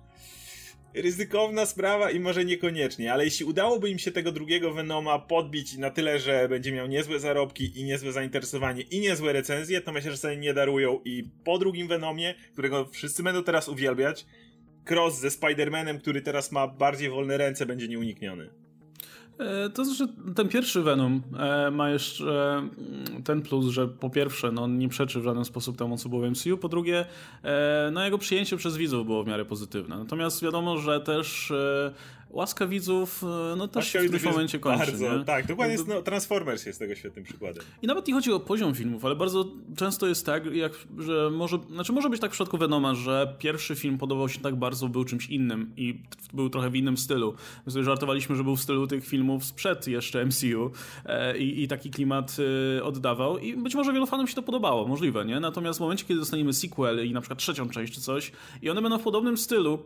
ryzykowna 0.95 1.65
sprawa 1.65 2.11
i 2.11 2.19
może 2.19 2.45
niekoniecznie, 2.45 3.13
ale 3.13 3.25
jeśli 3.25 3.45
udałoby 3.45 3.89
im 3.89 3.99
się 3.99 4.11
tego 4.11 4.31
drugiego 4.31 4.73
Venoma 4.73 5.19
podbić 5.19 5.77
na 5.77 5.89
tyle, 5.89 6.19
że 6.19 6.49
będzie 6.49 6.71
miał 6.71 6.87
niezłe 6.87 7.19
zarobki 7.19 7.79
i 7.79 7.83
niezłe 7.83 8.11
zainteresowanie 8.11 8.81
i 8.81 8.99
niezłe 8.99 9.33
recenzje, 9.33 9.81
to 9.81 9.91
myślę, 9.91 10.11
że 10.11 10.17
sobie 10.17 10.37
nie 10.37 10.53
darują 10.53 10.99
i 11.05 11.23
po 11.43 11.57
drugim 11.57 11.87
Venomie, 11.87 12.35
którego 12.53 12.85
wszyscy 12.85 13.23
będą 13.23 13.43
teraz 13.43 13.69
uwielbiać, 13.69 14.25
cross 14.89 15.19
ze 15.19 15.27
Spider-Manem, 15.27 15.99
który 15.99 16.21
teraz 16.21 16.51
ma 16.51 16.67
bardziej 16.67 17.09
wolne 17.09 17.37
ręce, 17.37 17.65
będzie 17.65 17.87
nieunikniony. 17.87 18.64
E, 19.39 19.69
to 19.69 19.85
znaczy, 19.85 20.13
ten 20.35 20.49
pierwszy 20.49 20.81
Venom 20.81 21.21
e, 21.39 21.71
ma 21.71 21.89
jeszcze 21.89 22.57
mm, 22.57 23.23
ten 23.23 23.41
plus, 23.41 23.65
że 23.65 23.87
po 23.87 24.09
pierwsze, 24.09 24.51
no, 24.51 24.67
nie 24.67 24.89
przeczy 24.89 25.19
w 25.19 25.23
żaden 25.23 25.45
sposób 25.45 25.77
temu, 25.77 25.97
co 25.97 26.09
było 26.09 26.21
w 26.21 26.31
MCU, 26.31 26.57
po 26.57 26.69
drugie, 26.69 27.05
e, 27.43 27.89
no, 27.93 28.03
jego 28.03 28.17
przyjęcie 28.17 28.57
przez 28.57 28.77
widzów 28.77 29.05
było 29.05 29.23
w 29.23 29.27
miarę 29.27 29.45
pozytywne. 29.45 29.97
Natomiast 29.97 30.43
wiadomo, 30.43 30.77
że 30.77 31.01
też 31.01 31.53
łaska 32.35 32.67
widzów 32.67 33.23
no 33.57 33.67
też 33.67 33.85
łaska 33.85 33.99
w 33.99 34.03
którymś 34.03 34.23
momencie 34.23 34.59
kończy. 34.59 34.85
Bardzo, 34.85 35.17
nie? 35.17 35.25
tak, 35.25 35.47
dokładnie 35.47 35.73
jest, 35.73 35.87
no, 35.87 36.01
Transformers 36.01 36.65
jest 36.65 36.79
tego 36.79 36.95
świetnym 36.95 37.25
przykładem. 37.25 37.63
I 37.81 37.87
nawet 37.87 38.07
nie 38.07 38.13
chodzi 38.13 38.31
o 38.31 38.39
poziom 38.39 38.75
filmów, 38.75 39.05
ale 39.05 39.15
bardzo 39.15 39.45
często 39.77 40.07
jest 40.07 40.25
tak, 40.25 40.45
jak, 40.45 40.71
że 40.97 41.29
może, 41.31 41.59
znaczy 41.71 41.93
może 41.93 42.09
być 42.09 42.21
tak 42.21 42.31
w 42.31 42.33
przypadku 42.33 42.57
Venoma, 42.57 42.95
że 42.95 43.35
pierwszy 43.39 43.75
film 43.75 43.97
podobał 43.97 44.29
się 44.29 44.39
tak 44.39 44.55
bardzo, 44.55 44.87
był 44.87 45.05
czymś 45.05 45.29
innym 45.29 45.71
i 45.77 46.01
był 46.33 46.49
trochę 46.49 46.69
w 46.69 46.75
innym 46.75 46.97
stylu. 46.97 47.33
My 47.65 47.71
sobie 47.71 47.83
żartowaliśmy, 47.83 48.35
że 48.35 48.43
był 48.43 48.55
w 48.55 48.61
stylu 48.61 48.87
tych 48.87 49.07
filmów 49.07 49.45
sprzed 49.45 49.87
jeszcze 49.87 50.25
MCU 50.25 50.71
e, 51.05 51.37
i, 51.37 51.63
i, 51.63 51.67
taki 51.67 51.91
klimat 51.91 52.37
e, 52.77 52.83
oddawał 52.83 53.37
i 53.37 53.57
być 53.57 53.75
może 53.75 53.93
wielu 53.93 54.05
fanom 54.05 54.27
się 54.27 54.35
to 54.35 54.43
podobało, 54.43 54.87
możliwe, 54.87 55.25
nie? 55.25 55.39
Natomiast 55.39 55.79
w 55.79 55.81
momencie, 55.81 56.05
kiedy 56.05 56.19
dostaniemy 56.19 56.53
sequel 56.53 57.07
i 57.07 57.13
na 57.13 57.21
przykład 57.21 57.39
trzecią 57.39 57.69
część 57.69 57.93
czy 57.93 58.01
coś 58.01 58.31
i 58.61 58.69
one 58.69 58.81
będą 58.81 58.97
w 58.97 59.03
podobnym 59.03 59.37
stylu, 59.37 59.79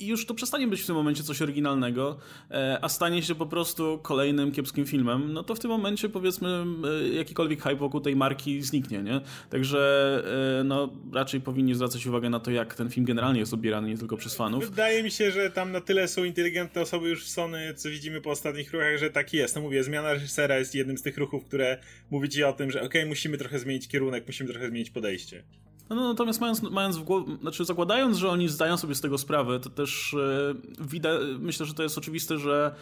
i 0.00 0.06
już 0.06 0.26
to 0.26 0.34
przestanie 0.34 0.66
być 0.66 0.82
w 0.82 0.86
tym 0.86 0.94
momencie 0.94 1.22
coś 1.22 1.42
oryginalnego, 1.42 2.18
e, 2.50 2.78
a 2.82 2.88
stanie 2.88 3.22
się 3.22 3.34
po 3.34 3.46
prostu 3.46 3.98
kolejnym 4.02 4.52
kiepskim 4.52 4.86
filmem, 4.86 5.32
no 5.32 5.42
to 5.42 5.54
w 5.54 5.58
tym 5.58 5.70
momencie 5.70 6.08
powiedzmy 6.08 6.64
e, 7.02 7.08
jakikolwiek 7.08 7.62
hype 7.62 7.76
wokół 7.76 8.00
tej 8.00 8.16
marki 8.16 8.62
zniknie, 8.62 9.02
nie? 9.02 9.20
Także 9.50 10.22
e, 10.60 10.64
no 10.64 10.92
raczej 11.12 11.40
powinni 11.40 11.74
zwracać 11.74 12.06
uwagę 12.06 12.30
na 12.30 12.40
to, 12.40 12.50
jak 12.50 12.74
ten 12.74 12.90
film 12.90 13.06
generalnie 13.06 13.40
jest 13.40 13.54
odbierany, 13.54 13.88
nie 13.88 13.98
tylko 13.98 14.16
przez 14.16 14.34
fanów. 14.34 14.70
Wydaje 14.70 15.02
mi 15.02 15.10
się, 15.10 15.30
że 15.30 15.50
tam 15.50 15.72
na 15.72 15.80
tyle 15.80 16.08
są 16.08 16.24
inteligentne 16.24 16.80
osoby 16.80 17.08
już 17.08 17.24
w 17.24 17.28
Sony, 17.28 17.74
co 17.74 17.90
widzimy 17.90 18.20
po 18.20 18.30
ostatnich 18.30 18.72
ruchach, 18.72 18.98
że 18.98 19.10
tak 19.10 19.32
jest. 19.32 19.56
No 19.56 19.62
mówię, 19.62 19.84
zmiana 19.84 20.12
reżysera 20.12 20.58
jest 20.58 20.74
jednym 20.74 20.98
z 20.98 21.02
tych 21.02 21.18
ruchów, 21.18 21.44
które 21.44 21.78
mówi 22.10 22.28
ci 22.28 22.44
o 22.44 22.52
tym, 22.52 22.70
że 22.70 22.82
okay, 22.82 23.06
musimy 23.06 23.38
trochę 23.38 23.58
zmienić 23.58 23.88
kierunek, 23.88 24.26
musimy 24.26 24.50
trochę 24.50 24.68
zmienić 24.68 24.90
podejście. 24.90 25.42
No, 25.88 25.96
no, 25.96 26.08
natomiast 26.08 26.40
mając, 26.40 26.62
mając 26.62 26.96
w 26.96 27.02
głowie, 27.02 27.36
znaczy 27.40 27.64
zakładając, 27.64 28.16
że 28.16 28.30
oni 28.30 28.48
zdają 28.48 28.76
sobie 28.76 28.94
z 28.94 29.00
tego 29.00 29.18
sprawę, 29.18 29.60
to 29.60 29.70
też 29.70 30.14
e, 30.14 30.54
widać, 30.84 31.20
myślę, 31.38 31.66
że 31.66 31.74
to 31.74 31.82
jest 31.82 31.98
oczywiste, 31.98 32.38
że 32.38 32.74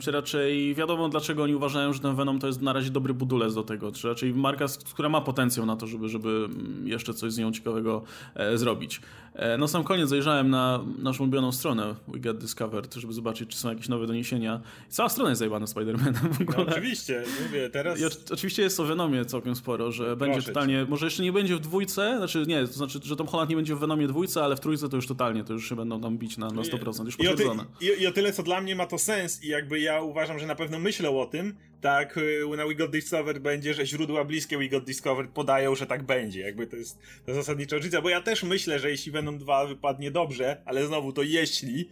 czy 0.00 0.10
raczej 0.10 0.74
wiadomo, 0.74 1.08
dlaczego 1.08 1.42
oni 1.42 1.54
uważają, 1.54 1.92
że 1.92 2.00
ten 2.00 2.16
Venom 2.16 2.38
to 2.38 2.46
jest 2.46 2.62
na 2.62 2.72
razie 2.72 2.90
dobry 2.90 3.14
budulec 3.14 3.54
do 3.54 3.62
tego, 3.62 3.92
czy 3.92 4.08
raczej 4.08 4.34
marka, 4.34 4.66
która 4.94 5.08
ma 5.08 5.20
potencjał 5.20 5.66
na 5.66 5.76
to, 5.76 5.86
żeby, 5.86 6.08
żeby 6.08 6.48
jeszcze 6.84 7.14
coś 7.14 7.32
z 7.32 7.38
nią 7.38 7.52
ciekawego 7.52 8.02
e, 8.34 8.58
zrobić. 8.58 9.00
E, 9.34 9.58
no 9.58 9.68
sam 9.68 9.84
koniec 9.84 10.08
zajrzałem 10.08 10.50
na 10.50 10.84
naszą 10.98 11.24
ulubioną 11.24 11.52
stronę 11.52 11.94
We 12.08 12.18
Get 12.18 12.38
Discovered, 12.38 12.94
żeby 12.94 13.12
zobaczyć, 13.12 13.50
czy 13.50 13.58
są 13.58 13.68
jakieś 13.68 13.88
nowe 13.88 14.06
doniesienia. 14.06 14.60
Cała 14.88 15.08
strona 15.08 15.30
jest 15.30 15.38
zajebana 15.38 15.66
Spider-Manem 15.66 16.32
w 16.32 16.40
ogóle. 16.40 16.58
No, 16.58 16.72
oczywiście, 16.72 17.22
mówię, 17.46 17.70
teraz... 17.70 18.00
I 18.00 18.04
oczywiście 18.32 18.62
jest 18.62 18.80
o 18.80 18.84
Venomie 18.84 19.24
całkiem 19.24 19.56
sporo, 19.56 19.92
że 19.92 20.16
będzie 20.16 20.42
totalnie, 20.42 20.86
może 20.88 21.06
jeszcze 21.06 21.22
nie 21.22 21.32
będzie 21.32 21.56
w 21.56 21.60
dwójce, 21.60 22.14
znaczy 22.16 22.44
nie, 22.46 22.66
to 22.66 22.72
znaczy, 22.72 23.00
że 23.02 23.16
Tom 23.16 23.26
Holland 23.26 23.50
nie 23.50 23.56
będzie 23.56 23.74
w 23.74 23.78
Venomie 23.78 24.08
dwójce, 24.08 24.44
ale 24.44 24.56
w 24.56 24.60
trójce 24.60 24.88
to 24.88 24.96
już 24.96 25.06
totalnie, 25.06 25.44
to 25.44 25.52
już 25.52 25.68
się 25.68 25.76
będą 25.76 26.00
tam 26.00 26.18
bić 26.18 26.38
na, 26.38 26.50
na 26.50 26.62
100%, 26.62 27.04
już 27.04 27.16
potwierdzone. 27.16 27.64
I 27.80 27.86
o, 27.86 27.94
ty, 27.94 28.00
i, 28.00 28.02
I 28.02 28.06
o 28.06 28.12
tyle, 28.12 28.32
co 28.32 28.42
dla 28.42 28.60
mnie 28.60 28.76
ma 28.76 28.86
to 28.86 28.98
sens, 28.98 29.29
i 29.42 29.48
jakby 29.48 29.80
ja 29.80 30.00
uważam, 30.00 30.38
że 30.38 30.46
na 30.46 30.54
pewno 30.54 30.78
myślą 30.78 31.20
o 31.20 31.26
tym, 31.26 31.54
tak 31.80 32.16
y, 32.16 32.56
na 32.56 32.66
We 32.66 32.74
Got 32.74 32.90
Discovered 32.90 33.42
będzie, 33.42 33.74
że 33.74 33.86
źródła 33.86 34.24
bliskie 34.24 34.58
We 34.58 34.68
Got 34.68 34.84
Discovered 34.84 35.30
podają, 35.30 35.74
że 35.74 35.86
tak 35.86 36.02
będzie. 36.02 36.40
Jakby 36.40 36.66
to 36.66 36.76
jest 36.76 36.98
zasadnicza 37.28 37.76
różnica, 37.76 38.02
bo 38.02 38.08
ja 38.08 38.20
też 38.20 38.42
myślę, 38.42 38.78
że 38.78 38.90
jeśli 38.90 39.12
Venom 39.12 39.38
2 39.38 39.66
wypadnie 39.66 40.10
dobrze, 40.10 40.62
ale 40.64 40.86
znowu 40.86 41.12
to 41.12 41.22
jeśli, 41.22 41.88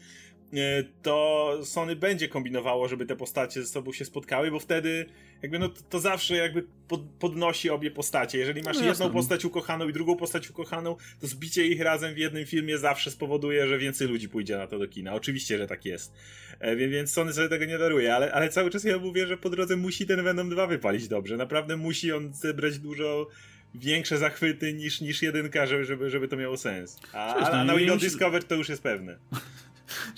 to 1.03 1.59
Sony 1.65 1.97
będzie 1.97 2.29
kombinowało, 2.29 2.89
żeby 2.89 3.07
te 3.07 3.17
postacie 3.17 3.63
ze 3.63 3.69
sobą 3.69 3.93
się 3.93 4.05
spotkały, 4.05 4.51
bo 4.51 4.61
wtedy 4.61 5.07
jakby 5.43 5.59
no 5.59 5.69
to, 5.69 5.83
to 5.91 6.01
zawsze 6.01 6.37
jakby 6.37 6.65
pod, 6.89 7.01
podnosi 7.19 7.71
obie 7.71 7.91
postacie. 7.91 8.39
Jeżeli 8.39 8.63
masz 8.63 8.79
no 8.79 8.85
jedną 8.85 9.11
postać 9.11 9.45
ukochaną 9.45 9.89
i 9.89 9.93
drugą 9.93 10.17
postać 10.17 10.51
ukochaną, 10.51 10.97
to 11.21 11.27
zbicie 11.27 11.67
ich 11.67 11.81
razem 11.81 12.15
w 12.15 12.19
jednym 12.19 12.47
filmie 12.47 12.79
zawsze 12.79 13.11
spowoduje, 13.11 13.69
że 13.69 13.79
więcej 13.79 14.09
ludzi 14.09 14.29
pójdzie 14.29 14.57
na 14.57 14.67
to 14.67 14.79
do 14.79 14.89
kina. 14.89 15.15
Oczywiście, 15.15 15.59
że 15.59 15.67
tak 15.67 15.85
jest. 15.85 16.15
E, 16.61 16.77
więc 16.77 17.13
Sony 17.13 17.33
sobie 17.33 17.49
tego 17.49 17.65
nie 17.65 17.79
daruje, 17.79 18.15
ale, 18.15 18.33
ale 18.33 18.49
cały 18.49 18.71
czas 18.71 18.85
ja 18.85 18.99
mówię, 18.99 19.27
że 19.27 19.37
po 19.37 19.51
drodze 19.51 19.77
musi 19.77 20.07
ten 20.07 20.23
Venom 20.25 20.51
2 20.51 20.67
wypalić 20.67 21.09
dobrze. 21.09 21.37
Naprawdę 21.37 21.77
musi 21.77 22.13
on 22.13 22.35
zebrać 22.35 22.79
dużo 22.79 23.29
większe 23.75 24.19
zachwyty 24.19 24.75
niż, 24.75 25.01
niż 25.01 25.23
jedynka, 25.23 25.67
żeby, 25.67 25.85
żeby, 25.85 26.11
żeby 26.11 26.29
to 26.29 26.37
miało 26.37 26.57
sens. 26.57 26.97
A, 27.13 27.35
a 27.35 27.57
no 27.57 27.65
na 27.65 27.77
Windows 27.79 28.01
Discover 28.01 28.45
to 28.45 28.55
już 28.55 28.69
jest 28.69 28.83
pewne. 28.83 29.19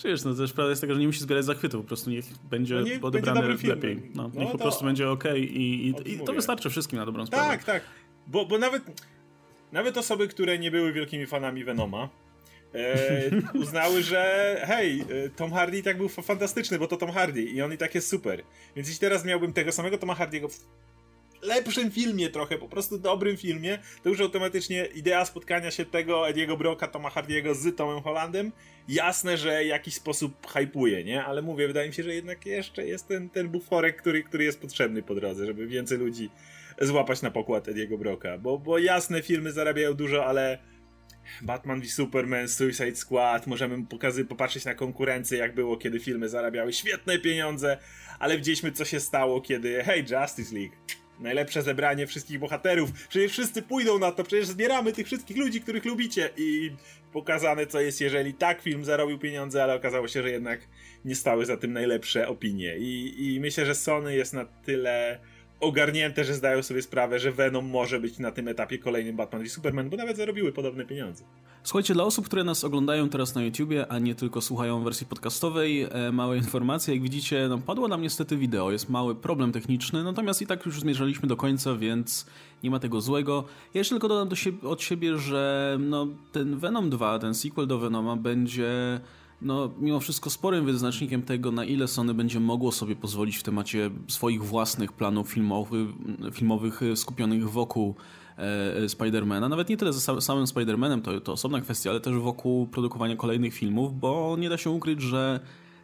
Wiesz, 0.05 0.25
no 0.25 0.35
też 0.35 0.53
prawda 0.53 0.71
jest 0.71 0.81
taka, 0.81 0.95
że 0.95 1.01
nie 1.01 1.07
musi 1.07 1.21
zbierać 1.21 1.45
zachwytu, 1.45 1.79
po 1.79 1.89
prostu 1.89 2.11
niech 2.11 2.25
będzie 2.51 2.75
no 2.75 2.81
niech 2.81 3.05
odebrany 3.05 3.43
będzie 3.43 3.69
lepiej. 3.69 4.03
No, 4.15 4.31
no, 4.35 4.41
niech 4.41 4.53
po 4.53 4.59
prostu 4.59 4.85
będzie 4.85 5.11
ok 5.11 5.25
i, 5.37 5.39
i, 5.39 6.13
i, 6.13 6.21
to 6.21 6.33
wystarczy 6.33 6.71
wszystkim 6.71 6.99
na 6.99 7.07
dobrą 7.07 7.27
sprawę. 7.27 7.51
Tak, 7.51 7.65
tak. 7.65 7.83
Bo, 8.27 8.47
bo 8.47 8.59
nawet, 8.59 8.83
nawet 9.73 9.97
osoby, 9.97 10.29
które 10.29 10.59
nie 10.59 10.71
były 10.71 10.93
wielkimi 10.93 11.27
fanami 11.27 11.65
Venoma, 11.65 12.09
e, 12.75 13.31
uznały, 13.63 14.03
że 14.03 14.57
hej, 14.67 15.01
e, 15.01 15.29
Tom 15.29 15.53
Hardy 15.53 15.83
tak 15.83 15.97
był 15.97 16.09
fantastyczny, 16.09 16.79
bo 16.79 16.87
to 16.87 16.97
Tom 16.97 17.11
Hardy 17.11 17.43
i 17.43 17.63
on 17.63 17.73
i 17.73 17.77
tak 17.77 17.95
jest 17.95 18.09
super. 18.09 18.43
Więc 18.77 18.89
jeśli 18.89 19.01
teraz 19.01 19.25
miałbym 19.25 19.53
tego 19.53 19.73
samego 19.73 19.99
Toma 19.99 20.15
Hardiego 20.15 20.49
lepszym 21.43 21.91
filmie 21.91 22.31
trochę, 22.31 22.59
po 22.59 22.69
prostu 22.69 22.99
dobrym 22.99 23.37
filmie, 23.37 23.79
to 24.03 24.09
już 24.09 24.21
automatycznie 24.21 24.85
idea 24.85 25.25
spotkania 25.25 25.71
się 25.71 25.85
tego 25.85 26.29
Ediego 26.29 26.57
Broka, 26.57 26.89
Toma 26.89 27.11
Hardiego 27.11 27.55
z 27.55 27.77
Tomem 27.77 28.03
Hollandem, 28.03 28.53
jasne, 28.89 29.37
że 29.37 29.65
jakiś 29.65 29.95
sposób 29.95 30.47
hypuje, 30.47 31.05
nie? 31.05 31.25
Ale 31.25 31.43
mówię, 31.43 31.67
wydaje 31.67 31.89
mi 31.89 31.95
się, 31.95 32.03
że 32.03 32.15
jednak 32.15 32.47
jeszcze 32.47 32.87
jest 32.87 33.09
ten, 33.09 33.31
ten 33.31 33.49
buforek, 33.49 33.97
który, 33.97 34.23
który 34.23 34.45
jest 34.45 34.61
potrzebny 34.61 35.03
po 35.03 35.15
drodze, 35.15 35.47
żeby 35.47 35.67
więcej 35.67 35.99
ludzi 35.99 36.31
złapać 36.81 37.23
na 37.23 37.31
pokład 37.31 37.69
Ediego 37.69 37.99
Broka, 37.99 38.39
bo, 38.39 38.59
bo 38.59 38.79
jasne 38.79 39.23
filmy 39.23 39.53
zarabiają 39.53 39.95
dużo, 39.95 40.27
ale 40.27 40.59
Batman 41.43 41.81
v 41.81 41.91
Superman, 41.91 42.49
Suicide 42.49 42.97
Squad, 42.97 43.47
możemy 43.47 43.87
pokazy, 43.87 44.25
popatrzeć 44.25 44.65
na 44.65 44.75
konkurencję, 44.75 45.39
jak 45.39 45.55
było, 45.55 45.77
kiedy 45.77 46.01
filmy 46.01 46.29
zarabiały 46.29 46.73
świetne 46.73 47.19
pieniądze, 47.19 47.79
ale 48.19 48.37
widzieliśmy, 48.37 48.73
co 48.73 48.85
się 48.85 49.01
stało, 49.01 49.41
kiedy, 49.41 49.85
hey, 49.85 49.99
Justice 50.01 50.55
League, 50.55 50.75
najlepsze 51.21 51.63
zebranie 51.63 52.07
wszystkich 52.07 52.39
bohaterów. 52.39 52.93
Przecież 53.09 53.33
wszyscy 53.33 53.63
pójdą 53.63 53.99
na 53.99 54.13
to, 54.13 54.25
przecież 54.25 54.47
zbieramy 54.47 54.93
tych 54.93 55.07
wszystkich 55.07 55.37
ludzi, 55.37 55.61
których 55.61 55.85
lubicie. 55.85 56.31
I 56.37 56.71
pokazane, 57.13 57.67
co 57.67 57.81
jest, 57.81 58.01
jeżeli 58.01 58.35
tak 58.35 58.61
film 58.63 58.85
zarobił 58.85 59.19
pieniądze, 59.19 59.63
ale 59.63 59.75
okazało 59.75 60.09
się, 60.09 60.23
że 60.23 60.31
jednak 60.31 60.61
nie 61.05 61.15
stały 61.15 61.47
za 61.47 61.57
tym 61.57 61.73
najlepsze 61.73 62.29
opinie. 62.29 62.77
I, 62.79 63.15
i 63.27 63.41
myślę, 63.41 63.67
że 63.67 63.75
Sony 63.75 64.17
jest 64.17 64.33
na 64.33 64.45
tyle 64.45 65.21
ogarnięte, 65.61 66.25
że 66.25 66.35
zdają 66.35 66.63
sobie 66.63 66.83
sprawę, 66.83 67.19
że 67.19 67.33
Venom 67.33 67.67
może 67.67 68.01
być 68.01 68.19
na 68.19 68.33
tym 68.33 68.49
etapie 68.49 68.79
kolejnym 68.79 69.17
Batman 69.17 69.45
i 69.45 69.49
Superman, 69.49 69.91
bo 69.91 69.97
nawet 69.97 70.17
zarobiły 70.17 70.53
podobne 70.53 70.85
pieniądze. 70.85 71.25
Słuchajcie, 71.63 71.95
dla 71.95 72.05
osób, 72.05 72.25
które 72.25 72.45
nas 72.45 72.65
oglądają 72.65 73.09
teraz 73.09 73.35
na 73.35 73.43
YouTubie, 73.43 73.93
a 73.93 73.99
nie 73.99 74.15
tylko 74.15 74.41
słuchają 74.41 74.85
wersji 74.85 75.07
podcastowej, 75.07 75.83
e, 75.83 76.13
małe. 76.13 76.41
Jak 76.89 77.03
widzicie, 77.03 77.47
no, 77.49 77.59
padło 77.59 77.89
nam 77.89 78.03
niestety 78.03 78.37
wideo, 78.37 78.71
jest 78.73 78.89
mały 78.89 79.15
problem 79.15 79.53
techniczny, 79.53 80.05
natomiast 80.05 80.43
i 80.43 80.47
tak 80.47 80.67
już 80.67 80.81
zmierzaliśmy 80.81 81.29
do 81.29 81.37
końca, 81.37 81.75
więc 81.77 82.27
nie 82.63 82.71
ma 82.71 82.79
tego 82.79 83.01
złego. 83.01 83.45
Ja 83.75 83.79
jeszcze 83.79 83.95
tylko 83.95 84.09
dodam 84.09 84.37
siebie, 84.37 84.69
od 84.69 84.83
siebie, 84.83 85.19
że 85.19 85.77
no, 85.81 86.07
ten 86.33 86.59
Venom 86.59 86.91
2, 86.91 87.19
ten 87.19 87.35
sequel 87.35 87.67
do 87.67 87.79
Venoma 87.79 88.17
będzie 88.17 89.01
no, 89.43 89.71
mimo 89.81 90.01
wszystko 90.01 90.31
sporym 90.31 90.65
wyznacznikiem 90.65 91.23
tego, 91.23 91.53
na 91.53 91.65
ile 91.65 91.89
Sony 91.89 92.15
będzie 92.15 92.41
mogło 92.41 92.73
sobie 92.73 92.97
pozwolić 92.97 93.37
w 93.37 93.43
temacie 93.43 93.91
swoich 94.09 94.45
własnych 94.45 94.93
planów 94.93 95.33
filmowych, 95.33 95.89
filmowych 96.33 96.81
skupionych 96.95 97.51
wokół 97.51 97.95
e, 98.37 98.89
Spidermana. 98.89 99.49
Nawet 99.49 99.69
nie 99.69 99.77
tyle 99.77 99.93
ze 99.93 100.21
samym 100.21 100.47
Spidermanem, 100.47 101.03
to, 101.03 101.21
to 101.21 101.33
osobna 101.33 101.61
kwestia, 101.61 101.91
ale 101.91 102.01
też 102.01 102.15
wokół 102.15 102.67
produkowania 102.67 103.17
kolejnych 103.17 103.55
filmów, 103.55 104.01
bo 104.01 104.37
nie 104.39 104.49
da 104.49 104.59
się 104.59 104.71
ukryć, 104.71 105.03
że 105.03 105.41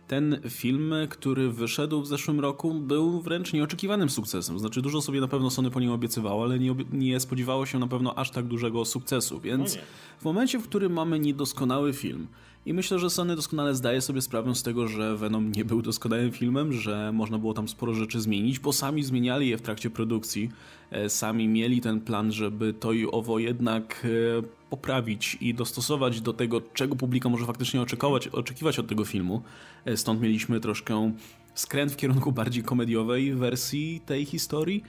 ten 0.09 0.41
film, 0.49 0.95
który 1.09 1.51
wyszedł 1.53 2.03
w 2.03 2.07
zeszłym 2.07 2.41
roku, 2.41 2.75
był 2.75 3.21
wręcz 3.21 3.53
nieoczekiwanym 3.53 4.11
sukcesem. 4.11 4.59
Znaczy, 4.59 4.83
dużo 4.83 5.03
sobie 5.03 5.21
na 5.21 5.29
pewno 5.29 5.51
Sony 5.51 5.71
po 5.71 5.81
nim 5.81 5.91
obiecywało, 5.91 6.45
ale 6.45 6.59
nie, 6.59 6.75
nie 6.93 7.21
spodziewało 7.21 7.67
się 7.67 7.79
na 7.79 7.87
pewno 7.87 8.19
aż 8.19 8.31
tak 8.31 8.45
dużego 8.45 8.85
sukcesu. 8.85 9.41
Więc 9.41 9.75
no 9.75 9.81
w 10.19 10.25
momencie, 10.25 10.59
w 10.59 10.63
którym 10.63 10.93
mamy 10.93 11.19
niedoskonały 11.19 11.93
film, 11.93 12.27
I 12.67 12.75
myślę, 12.75 12.99
że 12.99 13.11
Sony 13.11 13.37
doskonale 13.37 13.75
zdaje 13.75 14.01
sobie 14.01 14.23
sprawę 14.23 14.55
z 14.55 14.63
tego, 14.63 14.89
że 14.89 15.17
Venom 15.17 15.53
nie 15.53 15.65
był 15.65 15.83
doskonałym 15.83 16.33
filmem, 16.33 16.73
że 16.73 17.13
można 17.13 17.39
było 17.39 17.55
tam 17.55 17.69
sporo 17.69 17.95
rzeczy 17.95 18.21
zmienić, 18.21 18.59
bo 18.59 18.73
sami 18.73 19.03
zmieniali 19.03 19.49
je 19.49 19.59
w 19.59 19.63
trakcie 19.63 19.91
produkcji. 19.91 20.51
E, 20.91 21.09
sami 21.09 21.49
mieli 21.49 21.81
ten 21.81 22.01
plan, 22.01 22.33
żeby 22.33 22.75
to 22.75 22.93
i 22.93 23.07
owo 23.07 23.39
jednak 23.39 24.07
e, 24.41 24.43
poprawić 24.71 25.39
i 25.41 25.55
dostosować 25.55 26.21
do 26.21 26.33
tego, 26.33 26.61
czego 26.61 26.97
publika 26.97 27.29
może 27.29 27.47
faktycznie 27.47 27.83
oczekiwać, 27.83 28.29
oczekiwać 28.29 28.79
od 28.79 28.87
tego 28.87 29.05
filmu. 29.05 29.43
E, 29.85 29.97
stąd 29.97 30.21
mieliśmy 30.21 30.61
troszkę 30.61 31.13
skręt 31.55 31.93
w 31.93 31.97
kierunku 31.97 32.33
bardziej 32.33 32.63
komediowej 32.63 33.35
wersji 33.35 34.01
tej 34.07 34.25
historii. 34.25 34.83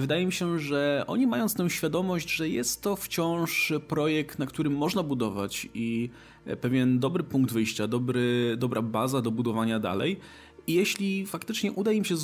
Wydaje 0.00 0.26
mi 0.26 0.32
się, 0.32 0.58
że 0.58 1.04
oni 1.06 1.26
mając 1.26 1.54
tę 1.54 1.70
świadomość, 1.70 2.30
że 2.30 2.48
jest 2.48 2.82
to 2.82 2.96
wciąż 2.96 3.72
projekt, 3.88 4.38
na 4.38 4.46
którym 4.46 4.76
można 4.76 5.02
budować 5.02 5.68
i 5.74 6.10
pewien 6.60 6.98
dobry 6.98 7.24
punkt 7.24 7.52
wyjścia, 7.52 7.86
dobry, 7.86 8.56
dobra 8.58 8.82
baza 8.82 9.22
do 9.22 9.30
budowania 9.30 9.80
dalej, 9.80 10.20
i 10.66 10.74
jeśli 10.74 11.26
faktycznie 11.26 11.72
uda 11.72 11.92
im 11.92 12.04
się 12.04 12.14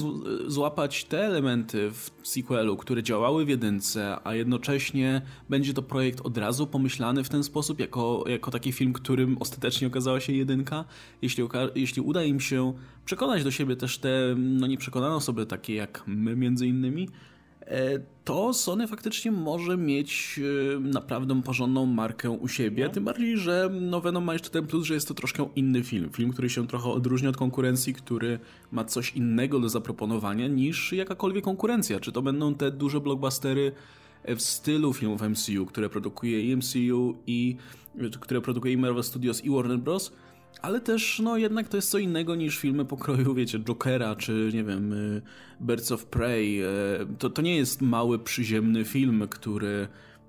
złapać 0.46 1.04
te 1.04 1.24
elementy 1.24 1.90
w 1.90 2.10
sequelu, 2.22 2.76
które 2.76 3.02
działały 3.02 3.44
w 3.44 3.48
jedynce, 3.48 4.16
a 4.24 4.34
jednocześnie 4.34 5.22
będzie 5.48 5.74
to 5.74 5.82
projekt 5.82 6.20
od 6.20 6.38
razu 6.38 6.66
pomyślany 6.66 7.24
w 7.24 7.28
ten 7.28 7.44
sposób, 7.44 7.80
jako, 7.80 8.24
jako 8.26 8.50
taki 8.50 8.72
film, 8.72 8.92
którym 8.92 9.36
ostatecznie 9.40 9.86
okazała 9.86 10.20
się 10.20 10.32
jedynka, 10.32 10.84
jeśli, 11.22 11.44
jeśli 11.74 12.02
uda 12.02 12.24
im 12.24 12.40
się 12.40 12.72
przekonać 13.04 13.44
do 13.44 13.50
siebie 13.50 13.76
też 13.76 13.98
te 13.98 14.34
no, 14.36 14.66
nieprzekonane 14.66 15.14
osoby, 15.14 15.46
takie 15.46 15.74
jak 15.74 16.02
my 16.06 16.36
między 16.36 16.66
innymi, 16.66 17.08
E, 17.08 17.12
to 18.24 18.54
Sony 18.54 18.88
faktycznie 18.88 19.32
może 19.32 19.76
mieć 19.76 20.40
e, 20.76 20.80
naprawdę 20.80 21.42
porządną 21.42 21.86
markę 21.86 22.30
u 22.30 22.48
siebie, 22.48 22.84
no. 22.86 22.92
tym 22.92 23.04
bardziej, 23.04 23.38
że 23.38 23.70
no 23.80 24.00
Venom 24.00 24.24
ma 24.24 24.32
jeszcze 24.32 24.50
ten 24.50 24.66
plus, 24.66 24.86
że 24.86 24.94
jest 24.94 25.08
to 25.08 25.14
troszkę 25.14 25.48
inny 25.56 25.82
film. 25.82 26.10
Film, 26.12 26.32
który 26.32 26.50
się 26.50 26.66
trochę 26.66 26.88
odróżnia 26.88 27.28
od 27.28 27.36
konkurencji, 27.36 27.94
który 27.94 28.38
ma 28.72 28.84
coś 28.84 29.16
innego 29.16 29.60
do 29.60 29.68
zaproponowania 29.68 30.48
niż 30.48 30.92
jakakolwiek 30.92 31.44
konkurencja. 31.44 32.00
Czy 32.00 32.12
to 32.12 32.22
będą 32.22 32.54
te 32.54 32.70
duże 32.70 33.00
blockbustery 33.00 33.72
w 34.24 34.40
stylu 34.40 34.92
filmów 34.92 35.22
MCU, 35.22 35.66
które 35.66 35.88
produkuje 35.88 36.50
i 36.50 36.56
MCU 36.56 37.16
i 37.26 37.56
które 38.20 38.40
produkuje 38.40 38.72
i 38.72 38.76
Marvel 38.76 39.04
Studios 39.04 39.44
i 39.44 39.50
Warner 39.50 39.78
Bros., 39.78 40.12
ale 40.62 40.80
też, 40.80 41.20
no 41.24 41.36
jednak 41.36 41.68
to 41.68 41.76
jest 41.76 41.90
co 41.90 41.98
innego 41.98 42.34
niż 42.34 42.58
filmy 42.58 42.84
pokroju, 42.84 43.34
wiecie, 43.40 43.58
Jokera, 43.58 44.16
czy 44.16 44.50
nie 44.54 44.64
wiem, 44.64 44.92
y, 44.92 45.22
Birds 45.60 45.92
of 45.92 46.06
Prey. 46.06 46.60
E, 46.62 46.66
to, 47.18 47.30
to 47.30 47.42
nie 47.42 47.56
jest 47.56 47.82
mały, 47.82 48.18
przyziemny 48.18 48.84
film, 48.84 49.26
który 49.30 49.88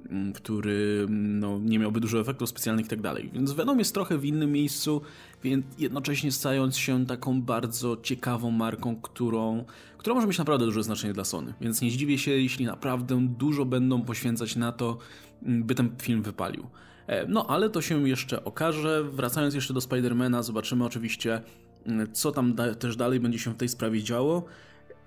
mm, 0.09 0.33
który 0.33 1.05
mm, 1.07 1.39
no, 1.39 1.59
nie 1.59 1.79
miałby 1.79 1.99
dużo 1.99 2.19
efektów 2.19 2.49
specjalnych 2.49 2.85
i 2.85 2.89
tak 2.89 3.01
dalej. 3.01 3.29
Więc 3.33 3.51
Venom 3.51 3.79
jest 3.79 3.93
trochę 3.93 4.17
w 4.17 4.25
innym 4.25 4.51
miejscu, 4.51 5.01
więc 5.43 5.65
jednocześnie 5.79 6.31
stając 6.31 6.77
się 6.77 7.05
taką 7.05 7.41
bardzo 7.41 7.97
ciekawą 8.03 8.51
marką, 8.51 8.95
którą, 8.95 9.65
która 9.97 10.15
może 10.15 10.27
mieć 10.27 10.37
naprawdę 10.37 10.65
duże 10.65 10.83
znaczenie 10.83 11.13
dla 11.13 11.23
Sony. 11.23 11.53
Więc 11.61 11.81
nie 11.81 11.91
zdziwię 11.91 12.17
się, 12.17 12.31
jeśli 12.31 12.65
naprawdę 12.65 13.27
dużo 13.37 13.65
będą 13.65 14.01
poświęcać 14.01 14.55
na 14.55 14.71
to, 14.71 14.97
mm, 15.43 15.63
by 15.63 15.75
ten 15.75 15.89
film 16.01 16.21
wypalił. 16.21 16.67
E, 17.07 17.27
no, 17.27 17.47
ale 17.47 17.69
to 17.69 17.81
się 17.81 18.09
jeszcze 18.09 18.43
okaże. 18.43 19.03
Wracając 19.03 19.55
jeszcze 19.55 19.73
do 19.73 19.81
Spidermana, 19.81 20.43
zobaczymy 20.43 20.85
oczywiście, 20.85 21.41
mm, 21.85 22.13
co 22.13 22.31
tam 22.31 22.53
da 22.55 22.75
też 22.75 22.95
dalej 22.95 23.19
będzie 23.19 23.39
się 23.39 23.53
w 23.53 23.57
tej 23.57 23.69
sprawie 23.69 24.03
działo. 24.03 24.45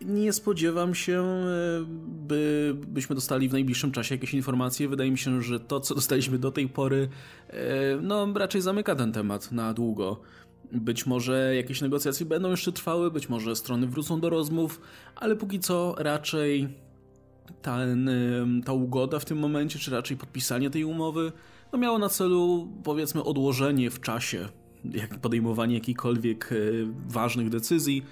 Nie 0.00 0.32
spodziewam 0.32 0.94
się, 0.94 1.22
e, 1.22 1.44
by, 2.06 2.74
byśmy 2.88 3.14
dostali 3.14 3.48
w 3.48 3.52
najbliższym 3.52 3.92
czasie 3.92 4.14
jakieś 4.14 4.34
informacje. 4.34 4.88
Wydaje 4.88 5.10
mi 5.10 5.18
się, 5.18 5.42
że 5.42 5.60
to, 5.60 5.80
co 5.80 5.94
dostaliśmy 5.94 6.38
do 6.38 6.50
tej 6.50 6.68
pory, 6.68 7.08
e, 7.48 7.56
no 8.02 8.32
raczej 8.34 8.60
zamyka 8.60 8.94
ten 8.94 9.12
temat 9.12 9.52
na 9.52 9.74
długo. 9.74 10.20
Być 10.72 11.06
może 11.06 11.54
jakieś 11.56 11.80
negocjacje 11.80 12.26
będą 12.26 12.50
jeszcze 12.50 12.72
trwały, 12.72 13.10
być 13.10 13.28
może 13.28 13.56
strony 13.56 13.86
wrócą 13.86 14.20
do 14.20 14.30
rozmów, 14.30 14.80
ale 15.16 15.36
póki 15.36 15.60
co 15.60 15.94
raczej 15.98 16.68
ten, 17.62 18.10
ta 18.64 18.72
ugoda 18.72 19.18
w 19.18 19.24
tym 19.24 19.38
momencie, 19.38 19.78
czy 19.78 19.90
raczej 19.90 20.16
podpisanie 20.16 20.70
tej 20.70 20.84
umowy 20.84 21.32
no 21.74 21.78
miało 21.78 21.98
na 21.98 22.08
celu, 22.08 22.68
powiedzmy, 22.84 23.24
odłożenie 23.24 23.90
w 23.90 24.00
czasie 24.00 24.48
jak 24.92 25.18
podejmowanie 25.18 25.74
jakichkolwiek 25.74 26.50
e, 26.52 26.56
ważnych 27.08 27.48
decyzji. 27.48 28.02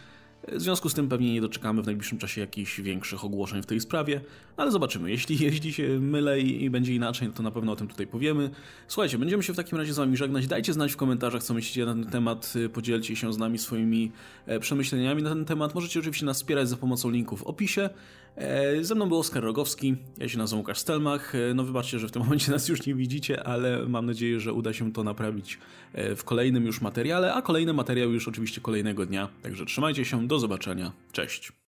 W 0.49 0.61
związku 0.61 0.89
z 0.89 0.95
tym 0.95 1.09
pewnie 1.09 1.33
nie 1.33 1.41
doczekamy 1.41 1.83
w 1.83 1.87
najbliższym 1.87 2.19
czasie 2.19 2.41
jakichś 2.41 2.81
większych 2.81 3.25
ogłoszeń 3.25 3.63
w 3.63 3.67
tej 3.67 3.81
sprawie, 3.81 4.21
ale 4.57 4.71
zobaczymy. 4.71 5.11
Jeśli, 5.11 5.39
jeśli 5.47 5.73
się 5.73 6.01
mylę 6.01 6.41
i, 6.41 6.65
i 6.65 6.71
będzie 6.71 6.95
inaczej, 6.95 7.29
no 7.29 7.35
to 7.35 7.43
na 7.43 7.51
pewno 7.51 7.73
o 7.73 7.77
tym 7.77 7.89
tutaj 7.89 8.07
powiemy. 8.07 8.51
Słuchajcie, 8.89 9.19
będziemy 9.19 9.43
się 9.43 9.53
w 9.53 9.57
takim 9.57 9.79
razie 9.79 9.93
z 9.93 9.97
Wami 9.97 10.17
żegnać. 10.17 10.47
Dajcie 10.47 10.73
znać 10.73 10.93
w 10.93 10.97
komentarzach, 10.97 11.43
co 11.43 11.55
myślicie 11.55 11.87
na 11.87 11.93
ten 11.95 12.07
temat. 12.07 12.55
Podzielcie 12.73 13.17
się 13.17 13.33
z 13.33 13.39
nami 13.39 13.59
swoimi 13.59 14.13
e, 14.47 14.61
przemyśleniami 14.61 15.23
na 15.23 15.31
ten 15.31 15.45
temat. 15.45 15.75
Możecie 15.75 16.01
oczywiście 16.01 16.27
nas 16.27 16.37
wspierać 16.37 16.69
za 16.69 16.77
pomocą 16.77 17.11
linków 17.11 17.41
w 17.41 17.47
opisie. 17.47 17.91
E, 18.37 18.85
ze 18.85 18.95
mną 18.95 19.09
był 19.09 19.19
Oskar 19.19 19.43
Rogowski, 19.43 19.97
ja 20.19 20.29
się 20.29 20.39
nazywam 20.39 20.61
Łukasz 20.61 20.79
Stelmach. 20.79 21.35
E, 21.35 21.55
no 21.55 21.65
wybaczcie, 21.65 21.99
że 21.99 22.09
w 22.09 22.11
tym 22.11 22.23
momencie 22.25 22.53
nas 22.53 22.69
już 22.69 22.87
nie 22.87 22.95
widzicie, 22.95 23.45
ale 23.45 23.89
mam 23.89 24.07
nadzieję, 24.07 24.41
że 24.41 24.53
uda 24.53 24.73
się 24.73 24.93
to 24.93 25.05
naprawić 25.05 25.59
e, 25.93 26.17
w 26.17 26.25
kolejnym 26.25 26.67
już 26.67 26.81
materiale, 26.81 27.35
a 27.35 27.43
kolejny 27.43 27.73
materiał 27.73 28.13
już 28.13 28.29
oczywiście 28.29 28.61
kolejnego 28.61 29.07
dnia. 29.07 29.29
Także 29.43 29.67
trzymajcie 29.67 30.05
się, 30.05 30.29
do 30.29 30.39
zobaczenia, 30.39 30.93
cześć. 31.13 31.53